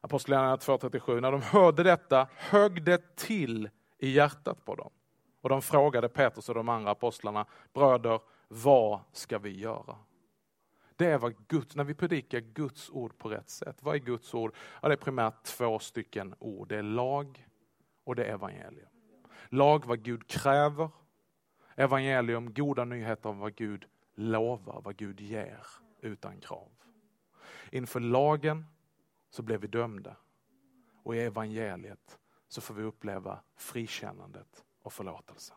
Apostlagärningarna 0.00 0.56
2.37, 0.56 1.20
när 1.20 1.32
de 1.32 1.42
hörde 1.42 1.82
detta 1.82 2.28
högg 2.36 2.84
det 2.84 3.16
till 3.16 3.68
i 3.98 4.10
hjärtat 4.10 4.64
på 4.64 4.74
dem. 4.74 4.90
Och 5.40 5.48
de 5.48 5.62
frågade 5.62 6.08
Petrus 6.08 6.48
och 6.48 6.54
de 6.54 6.68
andra 6.68 6.90
apostlarna, 6.90 7.46
bröder, 7.72 8.20
vad 8.48 9.00
ska 9.12 9.38
vi 9.38 9.58
göra? 9.58 9.96
Det 11.00 11.06
är 11.06 11.18
vad 11.18 11.46
Guds, 11.48 11.76
när 11.76 11.84
vi 11.84 11.94
predikar 11.94 12.40
Guds 12.40 12.90
ord 12.90 13.18
på 13.18 13.28
rätt 13.28 13.50
sätt. 13.50 13.82
Vad 13.82 13.94
är 13.94 13.98
Guds 13.98 14.34
ord? 14.34 14.54
Ja, 14.82 14.88
det 14.88 14.94
är 14.94 14.96
primärt 14.96 15.42
två 15.42 15.78
stycken 15.78 16.34
ord. 16.38 16.68
Det 16.68 16.76
är 16.76 16.82
lag 16.82 17.46
och 18.04 18.16
det 18.16 18.24
är 18.24 18.32
evangelium. 18.32 18.88
Lag 19.48 19.86
vad 19.86 20.02
Gud 20.02 20.26
kräver. 20.26 20.90
Evangelium, 21.74 22.54
goda 22.54 22.84
nyheter 22.84 23.28
om 23.28 23.38
vad 23.38 23.54
Gud 23.54 23.86
lovar, 24.14 24.80
vad 24.84 24.96
Gud 24.96 25.20
ger 25.20 25.66
utan 26.00 26.40
krav. 26.40 26.68
Inför 27.70 28.00
lagen 28.00 28.66
så 29.30 29.42
blev 29.42 29.60
vi 29.60 29.66
dömda. 29.66 30.16
Och 31.02 31.16
i 31.16 31.20
evangeliet 31.20 32.18
så 32.48 32.60
får 32.60 32.74
vi 32.74 32.82
uppleva 32.82 33.40
frikännandet 33.56 34.64
och 34.82 34.92
förlåtelsen. 34.92 35.56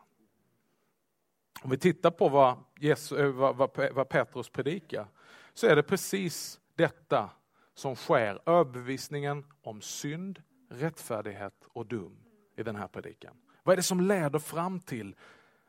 Om 1.62 1.70
vi 1.70 1.78
tittar 1.78 2.10
på 2.10 2.28
vad, 2.28 2.56
Jesus, 2.80 3.18
eh, 3.18 3.30
vad, 3.30 3.56
vad, 3.56 3.92
vad 3.92 4.08
Petrus 4.08 4.48
predikar 4.48 5.06
så 5.54 5.66
är 5.66 5.76
det 5.76 5.82
precis 5.82 6.60
detta 6.76 7.30
som 7.74 7.96
sker, 7.96 8.40
överbevisningen 8.46 9.44
om 9.62 9.80
synd, 9.80 10.42
rättfärdighet 10.70 11.54
och 11.72 11.86
dum 11.86 12.16
i 12.56 12.62
den 12.62 12.76
här 12.76 12.88
predikan. 12.88 13.36
Vad 13.62 13.72
är 13.72 13.76
det 13.76 13.82
som 13.82 14.00
leder 14.00 14.38
fram 14.38 14.80
till 14.80 15.16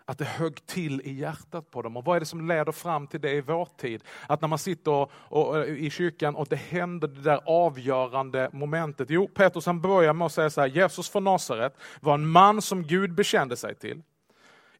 att 0.05 0.17
det 0.17 0.25
högg 0.25 0.65
till 0.65 1.01
i 1.01 1.13
hjärtat 1.13 1.71
på 1.71 1.81
dem. 1.81 1.97
Och 1.97 2.05
vad 2.05 2.15
är 2.15 2.19
det 2.19 2.25
som 2.25 2.47
leder 2.47 2.71
fram 2.71 3.07
till 3.07 3.21
det 3.21 3.31
i 3.31 3.41
vår 3.41 3.67
tid? 3.77 4.03
Att 4.27 4.41
när 4.41 4.47
man 4.47 4.59
sitter 4.59 4.91
och, 4.91 5.11
och, 5.29 5.67
i 5.67 5.89
kyrkan 5.89 6.35
och 6.35 6.47
det 6.49 6.55
händer 6.55 7.07
det 7.07 7.21
där 7.21 7.39
avgörande 7.45 8.49
momentet. 8.53 9.09
Jo, 9.09 9.27
Petrus 9.27 9.65
han 9.65 9.81
börjar 9.81 10.13
med 10.13 10.25
att 10.25 10.31
säga 10.31 10.49
så 10.49 10.61
här, 10.61 10.67
Jesus 10.67 11.09
från 11.09 11.23
Nasaret 11.23 11.77
var 12.01 12.13
en 12.13 12.27
man 12.27 12.61
som 12.61 12.83
Gud 12.83 13.13
bekände 13.13 13.57
sig 13.57 13.75
till 13.75 14.01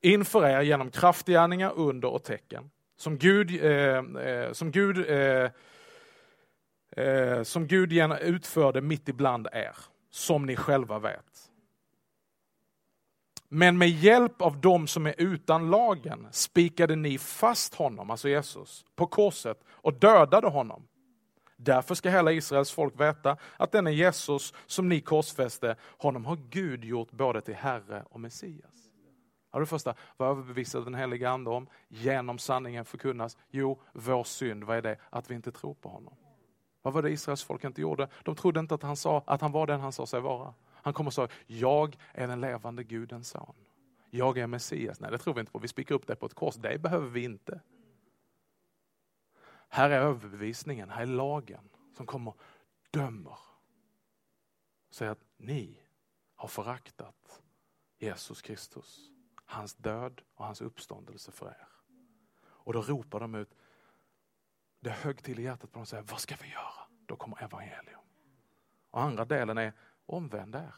inför 0.01 0.47
er 0.47 0.61
genom 0.61 0.91
kraftgärningar, 0.91 1.73
under 1.75 2.13
och 2.13 2.23
tecken. 2.23 2.69
Som 2.97 3.17
Gud, 3.17 3.63
eh, 3.63 4.23
eh, 4.25 4.51
som 4.51 4.71
Gud, 4.71 5.09
eh, 5.09 5.51
eh 7.05 7.43
som 7.43 7.67
Gud 7.67 7.93
utförde 8.21 8.81
mitt 8.81 9.09
ibland 9.09 9.47
er, 9.51 9.75
som 10.11 10.45
ni 10.45 10.55
själva 10.55 10.99
vet. 10.99 11.51
Men 13.49 13.77
med 13.77 13.89
hjälp 13.89 14.41
av 14.41 14.61
dem 14.61 14.87
som 14.87 15.07
är 15.07 15.15
utan 15.17 15.69
lagen 15.69 16.27
spikade 16.31 16.95
ni 16.95 17.17
fast 17.17 17.75
honom, 17.75 18.09
alltså 18.09 18.29
Jesus, 18.29 18.85
på 18.95 19.07
korset 19.07 19.63
och 19.69 19.93
dödade 19.93 20.47
honom. 20.47 20.87
Därför 21.57 21.95
ska 21.95 22.09
hela 22.09 22.31
Israels 22.31 22.71
folk 22.71 22.99
veta 22.99 23.37
att 23.57 23.71
denne 23.71 23.91
Jesus 23.91 24.53
som 24.65 24.89
ni 24.89 25.01
korsfäste, 25.01 25.75
honom 25.97 26.25
har 26.25 26.37
Gud 26.49 26.83
gjort 26.83 27.11
både 27.11 27.41
till 27.41 27.55
Herre 27.55 28.03
och 28.09 28.19
Messias. 28.19 28.84
Ja, 29.55 29.59
det 29.59 29.65
första, 29.65 29.95
vad 30.17 30.29
överbevisade 30.29 30.83
den 30.83 30.95
helige 30.95 31.29
Ande 31.29 31.49
om? 31.49 31.67
Genom 31.87 32.37
sanningen 32.37 32.85
förkunnas. 32.85 33.37
Jo, 33.49 33.81
vår 33.93 34.23
synd, 34.23 34.63
vad 34.63 34.77
är 34.77 34.81
det? 34.81 34.97
Att 35.09 35.31
vi 35.31 35.35
inte 35.35 35.51
tror 35.51 35.73
på 35.73 35.89
honom. 35.89 36.15
Vad 36.81 36.93
var 36.93 37.01
det 37.01 37.09
Israels 37.09 37.43
folk 37.43 37.63
inte 37.63 37.81
gjorde? 37.81 38.07
De 38.23 38.35
trodde 38.35 38.59
inte 38.59 38.75
att 38.75 38.83
han, 38.83 38.97
sa, 38.97 39.23
att 39.27 39.41
han 39.41 39.51
var 39.51 39.67
den 39.67 39.79
han 39.79 39.91
sa 39.91 40.05
sig 40.05 40.21
vara. 40.21 40.53
Han 40.71 40.93
kommer 40.93 41.07
och 41.09 41.13
sa, 41.13 41.27
jag 41.47 41.97
är 42.13 42.27
den 42.27 42.41
levande 42.41 42.83
Gudens 42.83 43.29
son. 43.29 43.55
Jag 44.09 44.37
är 44.37 44.47
Messias. 44.47 44.99
Nej, 44.99 45.11
det 45.11 45.17
tror 45.17 45.33
vi 45.33 45.39
inte 45.39 45.51
på. 45.51 45.59
Vi 45.59 45.67
spikar 45.67 45.95
upp 45.95 46.07
det 46.07 46.15
på 46.15 46.25
ett 46.25 46.33
kors. 46.33 46.55
Det 46.55 46.81
behöver 46.81 47.09
vi 47.09 47.23
inte. 47.23 47.61
Här 49.69 49.89
är 49.89 49.99
överbevisningen, 49.99 50.89
här 50.89 51.01
är 51.01 51.05
lagen 51.05 51.69
som 51.97 52.05
kommer 52.05 52.31
och 52.31 52.37
dömer. 52.91 53.37
Säger 54.89 55.11
att 55.11 55.23
ni 55.37 55.79
har 56.35 56.47
föraktat 56.47 57.41
Jesus 57.97 58.41
Kristus, 58.41 59.11
hans 59.45 59.75
död 59.75 60.21
och 60.35 60.45
hans 60.45 60.61
uppståndelse 60.61 61.31
för 61.31 61.47
er. 61.47 61.67
Och 62.45 62.73
då 62.73 62.81
ropar 62.81 63.19
de 63.19 63.35
ut, 63.35 63.55
det 64.79 64.89
högg 64.89 65.23
till 65.23 65.39
i 65.39 65.43
hjärtat 65.43 65.71
på 65.71 65.75
dem 65.75 65.81
och 65.81 65.87
säger, 65.87 66.03
vad 66.03 66.19
ska 66.19 66.35
vi 66.41 66.51
göra? 66.51 66.87
Då 67.05 67.15
kommer 67.15 67.43
evangelium. 67.43 68.01
Och 68.89 69.01
andra 69.01 69.25
delen 69.25 69.57
är, 69.57 69.73
omvänd 70.05 70.55
er. 70.55 70.75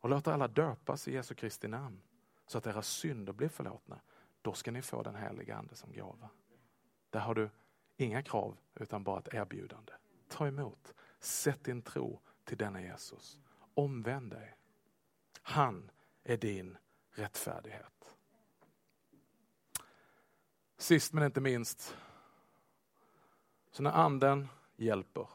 Och 0.00 0.08
låt 0.08 0.28
alla 0.28 0.48
döpas 0.48 1.08
i 1.08 1.12
Jesu 1.12 1.34
Kristi 1.34 1.68
namn 1.68 2.02
så 2.46 2.58
att 2.58 2.66
era 2.66 2.82
synder 2.82 3.32
blir 3.32 3.48
förlåtna. 3.48 4.00
Då 4.42 4.52
ska 4.52 4.70
ni 4.70 4.82
få 4.82 5.02
den 5.02 5.14
heliga 5.14 5.56
Ande 5.56 5.74
som 5.74 5.92
gåva. 5.92 6.28
Där 7.10 7.20
har 7.20 7.34
du 7.34 7.50
inga 7.96 8.22
krav 8.22 8.58
utan 8.74 9.04
bara 9.04 9.18
ett 9.18 9.34
erbjudande. 9.34 9.92
Ta 10.28 10.46
emot. 10.46 10.94
Sätt 11.18 11.64
din 11.64 11.82
tro 11.82 12.20
till 12.44 12.58
denna 12.58 12.82
Jesus. 12.82 13.38
Omvänd 13.74 14.30
dig. 14.30 14.56
Han 15.42 15.90
är 16.24 16.36
din 16.36 16.76
rättfärdighet. 17.10 18.16
Sist 20.76 21.12
men 21.12 21.24
inte 21.24 21.40
minst, 21.40 21.96
så 23.70 23.82
när 23.82 23.90
anden 23.90 24.48
hjälper 24.76 25.28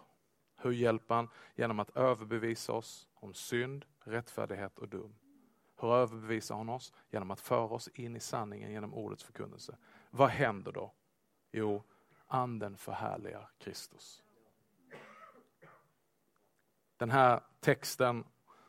hur 0.66 0.72
hjälper 0.72 1.16
han? 1.16 1.30
Genom 1.56 1.80
att 1.80 1.98
överbevisa 1.98 2.74
oss 2.74 3.08
om 3.14 3.34
synd, 3.34 3.86
rättfärdighet 4.00 4.80
och 4.80 4.88
dum. 4.88 5.16
Hur 5.78 5.94
överbevisar 5.94 6.56
han 6.56 6.70
oss? 6.70 6.94
Genom 7.10 7.32
att 7.32 7.40
föra 7.40 7.74
oss 7.74 7.88
in 7.88 8.16
i 8.16 8.20
sanningen 8.20 8.72
genom 8.72 8.94
ordets 8.94 9.24
förkunnelse. 9.24 9.78
Vad 10.10 10.30
händer 10.30 10.72
då? 10.72 10.94
Jo, 11.52 11.84
anden 12.28 12.78
förhärligar 12.78 13.50
Kristus. 13.58 14.24
Den 16.98 17.12
här 17.12 17.44
texten 17.60 18.24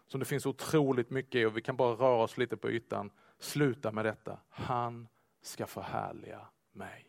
som 0.07 0.21
det 0.21 0.27
finns 0.27 0.47
otroligt 0.47 1.11
mycket 1.11 1.35
i 1.35 1.45
och 1.45 1.57
vi 1.57 1.63
kan 1.63 1.77
bara 1.77 1.93
röra 1.93 2.23
oss 2.23 2.39
lite 2.39 2.57
på 2.57 2.71
ytan, 2.71 3.11
Sluta 3.39 3.93
med 3.93 4.05
detta. 4.05 4.39
Han 4.49 5.09
ska 5.43 5.67
förhärliga 5.67 6.47
mig. 6.73 7.07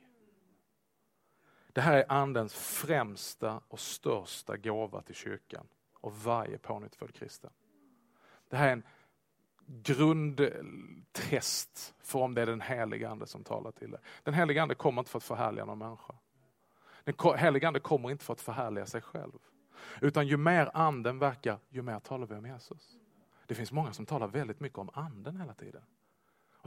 Det 1.73 1.81
här 1.81 1.97
är 1.97 2.11
andens 2.11 2.53
främsta 2.53 3.61
och 3.67 3.79
största 3.79 4.57
gåva 4.57 5.01
till 5.01 5.15
kyrkan 5.15 5.67
och 5.93 6.17
varje 6.17 6.57
pånyttfödd 6.57 7.13
kristen. 7.13 7.51
Det 8.49 8.57
här 8.57 8.67
är 8.67 8.73
en 8.73 8.83
grundtest 9.83 11.15
för 11.99 12.19
om 12.19 12.33
det 12.33 12.41
är 12.41 12.45
den 12.45 12.61
heliga 12.61 13.09
ande 13.09 13.27
som 13.27 13.43
talar 13.43 13.71
till 13.71 13.91
dig. 13.91 13.99
Den 14.23 14.33
heliga 14.33 14.61
ande 14.61 14.75
kommer 14.75 15.01
inte 15.01 15.11
för 15.11 15.17
att 15.17 15.23
förhärliga 15.23 15.65
någon 15.65 15.77
människa. 15.77 16.15
Den 17.03 17.15
heliga 17.37 17.67
ande 17.67 17.79
kommer 17.79 18.11
inte 18.11 18.25
för 18.25 18.33
att 18.33 18.41
förhärliga 18.41 18.85
sig 18.85 19.01
själv. 19.01 19.39
Utan 20.01 20.27
ju 20.27 20.37
mer 20.37 20.71
anden 20.73 21.19
verkar, 21.19 21.59
ju 21.69 21.81
mer 21.81 21.99
talar 21.99 22.27
vi 22.27 22.35
om 22.35 22.45
Jesus. 22.45 22.97
Det 23.47 23.55
finns 23.55 23.71
många 23.71 23.93
som 23.93 24.05
talar 24.05 24.27
väldigt 24.27 24.59
mycket 24.59 24.77
om 24.77 24.89
anden 24.93 25.37
hela 25.37 25.53
tiden. 25.53 25.81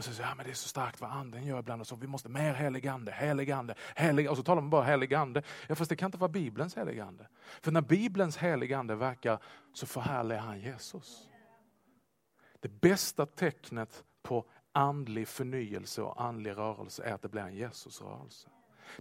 Och 0.01 0.05
så 0.05 0.13
säger 0.13 0.29
ja, 0.29 0.35
men 0.35 0.47
det 0.47 0.53
är 0.53 0.55
så 0.55 0.69
starkt 0.69 1.01
vad 1.01 1.11
anden 1.11 1.47
gör 1.47 1.59
ibland. 1.59 1.81
Och 1.81 1.87
så, 1.87 1.97
vi 1.97 2.07
måste 2.07 2.29
mer 2.29 2.55
heligande, 2.55 3.13
heligande, 3.13 3.75
helig 3.97 4.31
Och 4.31 4.37
så 4.37 4.43
talar 4.43 4.63
man 4.63 4.71
bara 4.71 4.85
heligande. 4.85 5.43
Ja, 5.69 5.75
fast 5.75 5.89
det 5.89 5.97
kan 5.97 6.07
inte 6.07 6.19
vara 6.19 6.29
Bibelns 6.29 6.77
heligande. 6.77 7.27
För 7.61 7.73
när 7.73 7.81
Bibelns 7.81 8.37
heligande 8.37 8.95
verkar 8.95 9.39
så 9.73 9.87
förhärligar 9.87 10.41
han 10.41 10.61
Jesus. 10.61 11.29
Det 12.61 12.69
bästa 12.69 13.27
tecknet 13.27 14.05
på 14.23 14.45
andlig 14.73 15.29
förnyelse 15.29 16.03
och 16.03 16.23
andlig 16.23 16.51
rörelse 16.51 17.03
är 17.03 17.15
att 17.15 17.23
det 17.23 17.29
blir 17.29 17.43
en 17.43 17.55
Jesusrörelse. 17.55 18.49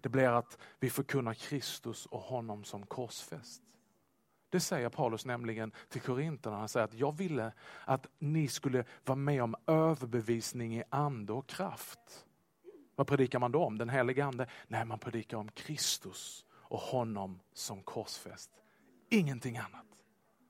Det 0.01 0.09
blir 0.09 0.29
att 0.29 0.57
vi 0.79 0.89
förkunnar 0.89 1.33
Kristus 1.33 2.05
och 2.05 2.21
honom 2.21 2.63
som 2.63 2.85
korsfäst. 2.85 3.63
Det 4.49 4.59
säger 4.59 4.89
Paulus 4.89 5.25
nämligen 5.25 5.71
till 5.89 6.01
Korinterna. 6.01 6.57
Han 6.57 6.69
säger 6.69 6.83
att 6.83 6.93
jag 6.93 7.17
ville 7.17 7.51
att 7.85 8.07
ni 8.19 8.47
skulle 8.47 8.83
vara 9.05 9.15
med 9.15 9.43
om 9.43 9.55
överbevisning 9.67 10.77
i 10.77 10.83
ande 10.89 11.33
och 11.33 11.47
kraft. 11.47 12.25
Vad 12.95 13.07
predikar 13.07 13.39
man 13.39 13.51
då 13.51 13.63
om? 13.63 13.77
Den 13.77 13.89
helige 13.89 14.25
ande? 14.25 14.47
Nej, 14.67 14.85
man 14.85 14.99
predikar 14.99 15.37
om 15.37 15.51
Kristus 15.51 16.45
och 16.51 16.79
honom 16.79 17.39
som 17.53 17.83
korsfäst. 17.83 18.49
Ingenting 19.09 19.57
annat. 19.57 19.85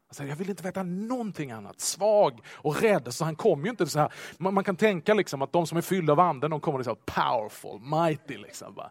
Han 0.08 0.14
säger, 0.14 0.30
jag 0.30 0.36
vill 0.38 0.50
inte 0.50 0.64
veta 0.64 0.84
någonting 0.84 1.52
annat. 1.52 1.80
Svag 1.80 2.42
och 2.56 2.82
rädd. 2.82 3.14
Så 3.14 3.26
han 3.26 3.36
kommer 3.36 3.64
ju 3.64 3.70
inte 3.70 3.88
så 3.88 4.00
här. 4.00 4.14
Man, 4.38 4.54
man, 4.54 4.64
kan 4.64 4.76
tänka 4.76 5.14
liksom 5.14 5.42
att 5.42 5.52
de 5.52 5.68
som 5.68 5.78
är 5.78 5.82
fyllda 5.82 6.14
av 6.14 6.20
anden, 6.20 6.52
de 6.52 6.60
kommer 6.60 6.84
så 6.84 6.90
här 6.90 6.96
powerful, 6.96 7.80
mighty. 7.80 8.38
Liksom, 8.38 8.74
bara, 8.74 8.90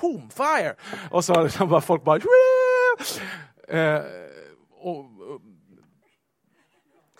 boom, 0.00 0.30
fire! 0.30 0.74
Och 1.10 1.24
så 1.24 1.42
liksom 1.42 1.68
bara, 1.68 1.80
folk 1.80 2.04
bara... 2.04 2.20
Eh, 3.68 4.02
och, 4.80 4.98
och, 4.98 5.40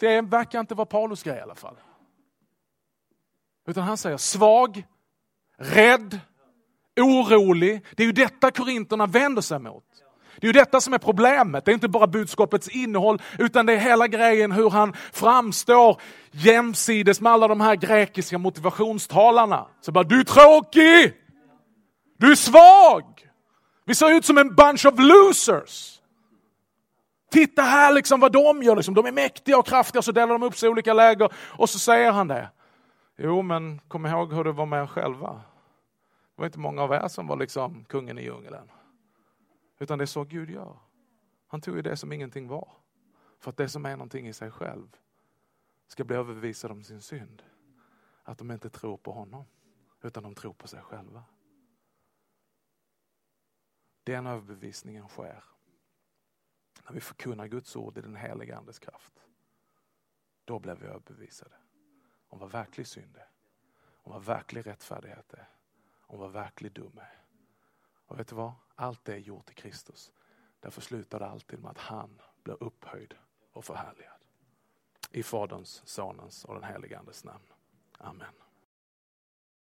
det 0.01 0.21
verkar 0.21 0.61
inte 0.61 0.75
vara 0.75 0.87
Paulus 0.87 1.23
grej 1.23 1.37
i 1.39 1.41
alla 1.41 1.55
fall. 1.55 1.77
Utan 3.67 3.85
han 3.85 3.97
säger 3.97 4.17
svag, 4.17 4.87
rädd, 5.59 6.21
orolig. 6.97 7.85
Det 7.97 8.03
är 8.03 8.07
ju 8.07 8.13
detta 8.13 8.51
korinterna 8.51 9.07
vänder 9.07 9.43
sig 9.43 9.59
mot. 9.59 9.85
Det 10.37 10.47
är 10.47 10.49
ju 10.49 10.53
detta 10.53 10.81
som 10.81 10.95
är 10.95 10.99
problemet. 10.99 11.65
Det 11.65 11.71
är 11.71 11.75
inte 11.75 11.89
bara 11.89 12.07
budskapets 12.07 12.69
innehåll, 12.69 13.23
utan 13.39 13.67
det 13.67 13.73
är 13.73 13.77
hela 13.77 14.09
grejen 14.09 14.53
hur 14.53 14.71
han 14.71 14.93
framstår 15.13 16.01
jämsides 16.31 17.21
med 17.21 17.33
alla 17.33 17.49
de 17.49 17.61
här 17.61 17.77
grekiska 17.77 18.39
motivationstalarna. 18.39 19.67
Så 19.81 19.93
bara, 19.93 20.05
du 20.05 20.21
är 20.21 20.25
tråkig! 20.25 21.15
Du 22.19 22.31
är 22.31 22.35
svag! 22.35 23.29
Vi 23.85 23.95
ser 23.95 24.11
ut 24.11 24.25
som 24.25 24.39
en 24.39 24.55
bunch 24.55 24.87
of 24.87 24.95
losers. 24.99 26.00
Titta 27.31 27.63
här 27.63 27.95
liksom 27.95 28.21
vad 28.21 28.33
de 28.33 28.63
gör, 28.63 28.77
liksom. 28.77 28.95
de 28.95 29.07
är 29.07 29.13
mäktiga 29.13 29.59
och 29.59 29.67
kraftiga, 29.67 30.03
så 30.03 30.13
delar 30.13 30.33
de 30.33 30.43
upp 30.43 30.57
sig 30.57 30.67
i 30.67 30.71
olika 30.71 30.93
läger 30.93 31.33
och 31.35 31.71
så 31.71 31.79
säger 31.79 32.13
han 32.13 32.29
det. 32.29 32.51
Jo, 33.17 33.43
men 33.43 33.81
kom 33.89 34.07
ihåg 34.07 34.33
hur 34.33 34.45
det 34.45 34.53
var 34.53 34.67
med 34.67 34.83
er 34.83 34.87
själva. 34.87 35.33
Det 36.37 36.43
var 36.43 36.47
inte 36.47 36.59
många 36.59 36.83
av 36.83 36.93
er 36.93 37.09
som 37.09 37.27
var 37.27 37.37
liksom 37.37 37.85
kungen 37.85 38.19
i 38.19 38.23
djungeln. 38.23 38.71
Utan 39.79 39.99
det 39.99 40.05
är 40.05 40.07
så 40.07 40.25
Gud 40.25 40.51
gör. 40.51 40.79
Han 41.47 41.61
tog 41.61 41.77
ju 41.77 41.83
det 41.83 41.97
som 41.97 42.13
ingenting 42.13 42.49
var. 42.49 42.69
För 43.41 43.51
att 43.51 43.57
det 43.57 43.69
som 43.69 43.87
är 43.87 43.97
någonting 43.97 44.29
i 44.29 44.33
sig 44.33 44.51
själv 44.51 44.97
ska 45.87 46.05
bli 46.05 46.17
överbevisad 46.17 46.71
om 46.71 46.85
sin 46.85 47.01
synd. 47.01 47.43
Att 48.23 48.39
de 48.39 48.51
inte 48.51 48.71
tror 48.71 48.97
på 48.97 49.13
honom, 49.13 49.45
utan 50.03 50.23
de 50.23 50.35
tror 50.35 50.53
på 50.53 50.69
sig 50.69 50.83
själva. 50.83 51.25
Den 54.05 54.27
överbevisningen 54.27 55.09
sker 55.09 55.45
när 56.85 56.93
vi 56.93 57.01
förkunnar 57.01 57.47
Guds 57.47 57.77
ord 57.77 57.99
i 57.99 58.01
den 58.01 58.17
heliga 58.17 58.57
Andes 58.57 58.79
kraft. 58.79 59.21
Då 60.45 60.59
blir 60.59 60.75
vi 60.75 60.87
överbevisade 60.87 61.55
om 62.29 62.39
vad 62.39 62.51
verklig 62.51 62.87
synd 62.87 63.17
är. 63.17 63.29
Om 64.03 64.13
vad 64.13 64.25
verklig 64.25 64.67
rättfärdighet 64.67 65.35
är. 65.35 65.49
Om 66.01 66.19
vad 66.19 66.33
verklig 66.33 66.73
dum 66.73 66.99
är. 66.99 67.23
Och 68.07 68.19
vet 68.19 68.29
du 68.29 68.35
vad? 68.35 68.53
Allt 68.75 69.05
det 69.05 69.15
är 69.15 69.19
gjort 69.19 69.51
i 69.51 69.55
Kristus. 69.55 70.13
Därför 70.61 70.81
slutar 70.81 71.19
det 71.19 71.27
alltid 71.27 71.61
med 71.61 71.71
att 71.71 71.79
han 71.79 72.21
blir 72.43 72.63
upphöjd 72.63 73.15
och 73.53 73.65
förhärligad. 73.65 74.21
I 75.11 75.23
Faderns, 75.23 75.83
Sonens 75.85 76.45
och 76.45 76.55
den 76.55 76.65
helige 76.65 76.99
Andes 76.99 77.25
namn. 77.25 77.45
Amen. 77.99 78.35